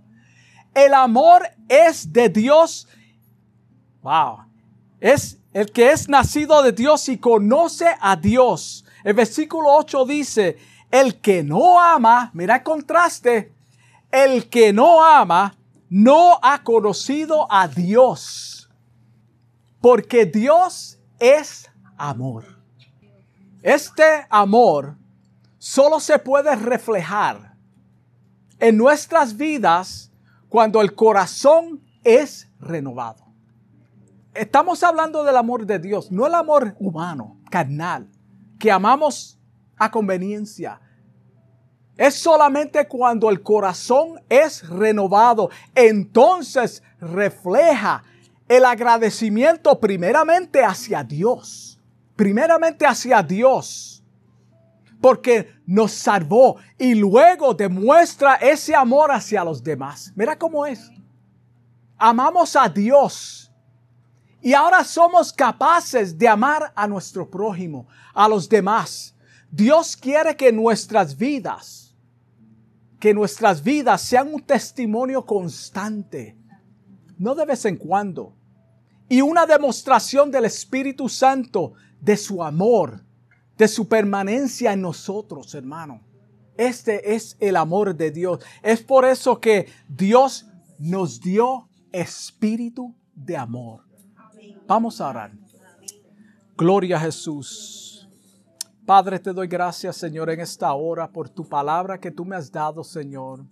El 0.73 0.93
amor 0.93 1.47
es 1.69 2.11
de 2.11 2.27
Dios. 2.27 2.85
Wow. 4.01 4.39
Es 4.99 5.37
el 5.53 5.71
que 5.71 5.93
es 5.93 6.09
nacido 6.09 6.61
de 6.63 6.73
Dios 6.73 7.07
y 7.07 7.17
conoce 7.17 7.95
a 8.01 8.17
Dios. 8.17 8.83
El 9.05 9.13
versículo 9.13 9.69
8 9.77 10.03
dice, 10.03 10.57
el 10.91 11.21
que 11.21 11.43
no 11.43 11.79
ama, 11.79 12.29
mira 12.33 12.57
el 12.57 12.63
contraste, 12.63 13.53
el 14.11 14.49
que 14.49 14.73
no 14.73 15.01
ama 15.01 15.55
no 15.89 16.39
ha 16.41 16.61
conocido 16.61 17.47
a 17.49 17.69
Dios, 17.69 18.58
porque 19.81 20.25
Dios 20.25 20.99
es 21.19 21.69
amor. 21.97 22.45
Este 23.61 24.25
amor 24.29 24.97
solo 25.57 25.99
se 25.99 26.17
puede 26.19 26.55
reflejar 26.55 27.55
en 28.59 28.77
nuestras 28.77 29.35
vidas 29.35 30.11
cuando 30.47 30.81
el 30.81 30.95
corazón 30.95 31.81
es 32.03 32.49
renovado. 32.59 33.25
Estamos 34.33 34.83
hablando 34.83 35.23
del 35.23 35.35
amor 35.35 35.65
de 35.65 35.79
Dios, 35.79 36.11
no 36.11 36.27
el 36.27 36.35
amor 36.35 36.75
humano, 36.79 37.37
carnal, 37.49 38.09
que 38.57 38.71
amamos 38.71 39.39
a 39.77 39.91
conveniencia. 39.91 40.79
Es 41.97 42.15
solamente 42.15 42.87
cuando 42.87 43.29
el 43.29 43.41
corazón 43.41 44.21
es 44.29 44.67
renovado, 44.69 45.49
entonces 45.75 46.81
refleja 47.01 48.03
el 48.49 48.65
agradecimiento 48.65 49.79
primeramente 49.79 50.61
hacia 50.61 51.03
Dios. 51.03 51.79
Primeramente 52.17 52.85
hacia 52.85 53.23
Dios. 53.23 54.03
Porque 54.99 55.53
nos 55.65 55.93
salvó 55.93 56.57
y 56.77 56.95
luego 56.95 57.53
demuestra 57.53 58.35
ese 58.35 58.75
amor 58.75 59.11
hacia 59.11 59.45
los 59.45 59.63
demás. 59.63 60.11
Mira 60.15 60.37
cómo 60.37 60.65
es. 60.65 60.91
Amamos 61.97 62.57
a 62.57 62.67
Dios. 62.67 63.49
Y 64.41 64.53
ahora 64.53 64.83
somos 64.83 65.31
capaces 65.31 66.17
de 66.17 66.27
amar 66.27 66.73
a 66.75 66.87
nuestro 66.87 67.29
prójimo, 67.29 67.87
a 68.13 68.27
los 68.27 68.49
demás. 68.49 69.15
Dios 69.49 69.95
quiere 69.95 70.35
que 70.35 70.51
nuestras 70.51 71.17
vidas 71.17 71.89
que 72.99 73.13
nuestras 73.13 73.63
vidas 73.63 74.01
sean 74.01 74.33
un 74.33 74.41
testimonio 74.41 75.25
constante, 75.25 76.37
no 77.17 77.33
de 77.33 77.45
vez 77.45 77.63
en 77.65 77.77
cuando, 77.77 78.35
y 79.09 79.21
una 79.21 79.45
demostración 79.45 80.29
del 80.29 80.45
Espíritu 80.45 81.09
Santo, 81.09 81.73
de 81.99 82.15
su 82.15 82.43
amor, 82.43 83.03
de 83.57 83.67
su 83.67 83.87
permanencia 83.87 84.71
en 84.71 84.81
nosotros, 84.81 85.53
hermano. 85.55 86.01
Este 86.55 87.15
es 87.15 87.35
el 87.39 87.55
amor 87.55 87.95
de 87.95 88.11
Dios. 88.11 88.39
Es 88.61 88.81
por 88.81 89.05
eso 89.05 89.39
que 89.39 89.67
Dios 89.87 90.45
nos 90.77 91.19
dio 91.19 91.67
espíritu 91.91 92.95
de 93.15 93.35
amor. 93.35 93.83
Vamos 94.67 95.01
a 95.01 95.09
orar. 95.09 95.31
Gloria 96.55 96.97
a 96.97 96.99
Jesús. 96.99 98.07
Padre, 98.85 99.19
te 99.19 99.33
doy 99.33 99.47
gracias, 99.47 99.97
Señor, 99.97 100.29
en 100.29 100.39
esta 100.39 100.73
hora 100.73 101.09
por 101.11 101.29
tu 101.29 101.47
palabra 101.47 101.99
que 101.99 102.11
tú 102.11 102.25
me 102.25 102.35
has 102.35 102.51
dado, 102.51 102.83
Señor. 102.83 103.45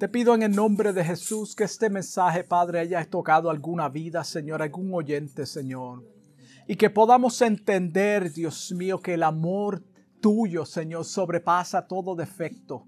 Te 0.00 0.08
pido 0.08 0.34
en 0.34 0.42
el 0.42 0.52
nombre 0.52 0.94
de 0.94 1.04
Jesús 1.04 1.54
que 1.54 1.64
este 1.64 1.90
mensaje, 1.90 2.42
Padre, 2.42 2.80
haya 2.80 3.04
tocado 3.04 3.50
alguna 3.50 3.90
vida, 3.90 4.24
Señor, 4.24 4.62
algún 4.62 4.94
oyente, 4.94 5.44
Señor. 5.44 6.02
Y 6.66 6.76
que 6.76 6.88
podamos 6.88 7.42
entender, 7.42 8.32
Dios 8.32 8.72
mío, 8.72 8.98
que 8.98 9.12
el 9.12 9.22
amor 9.22 9.84
tuyo, 10.22 10.64
Señor, 10.64 11.04
sobrepasa 11.04 11.86
todo 11.86 12.16
defecto. 12.16 12.86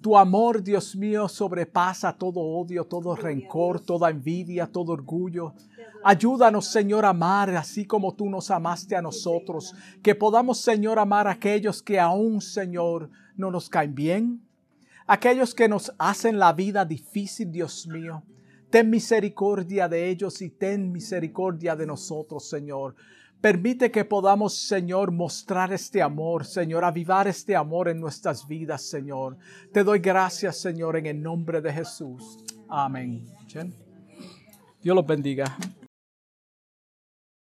Tu 0.00 0.16
amor, 0.16 0.62
Dios 0.62 0.96
mío, 0.96 1.28
sobrepasa 1.28 2.16
todo 2.16 2.40
odio, 2.40 2.86
todo 2.86 3.14
rencor, 3.14 3.78
toda 3.78 4.08
envidia, 4.08 4.66
todo 4.66 4.92
orgullo. 4.92 5.52
Ayúdanos, 6.02 6.68
Señor, 6.68 7.04
a 7.04 7.10
amar 7.10 7.50
así 7.50 7.84
como 7.84 8.14
tú 8.14 8.30
nos 8.30 8.50
amaste 8.50 8.96
a 8.96 9.02
nosotros. 9.02 9.74
Que 10.02 10.14
podamos, 10.14 10.58
Señor, 10.58 10.98
amar 10.98 11.28
a 11.28 11.32
aquellos 11.32 11.82
que 11.82 12.00
aún, 12.00 12.40
Señor, 12.40 13.10
no 13.36 13.50
nos 13.50 13.68
caen 13.68 13.94
bien. 13.94 14.47
Aquellos 15.10 15.54
que 15.54 15.68
nos 15.68 15.90
hacen 15.98 16.38
la 16.38 16.52
vida 16.52 16.84
difícil, 16.84 17.50
Dios 17.50 17.86
mío. 17.88 18.22
Ten 18.68 18.90
misericordia 18.90 19.88
de 19.88 20.06
ellos 20.06 20.42
y 20.42 20.50
ten 20.50 20.92
misericordia 20.92 21.74
de 21.74 21.86
nosotros, 21.86 22.46
Señor. 22.46 22.94
Permite 23.40 23.90
que 23.90 24.04
podamos, 24.04 24.58
Señor, 24.58 25.10
mostrar 25.10 25.72
este 25.72 26.02
amor, 26.02 26.44
Señor, 26.44 26.84
avivar 26.84 27.26
este 27.26 27.56
amor 27.56 27.88
en 27.88 28.00
nuestras 28.00 28.46
vidas, 28.46 28.82
Señor. 28.82 29.38
Te 29.72 29.82
doy 29.82 30.00
gracias, 30.00 30.58
Señor, 30.58 30.98
en 30.98 31.06
el 31.06 31.22
nombre 31.22 31.62
de 31.62 31.72
Jesús. 31.72 32.44
Amén. 32.68 33.24
Dios 34.82 34.94
los 34.94 35.06
bendiga. 35.06 35.56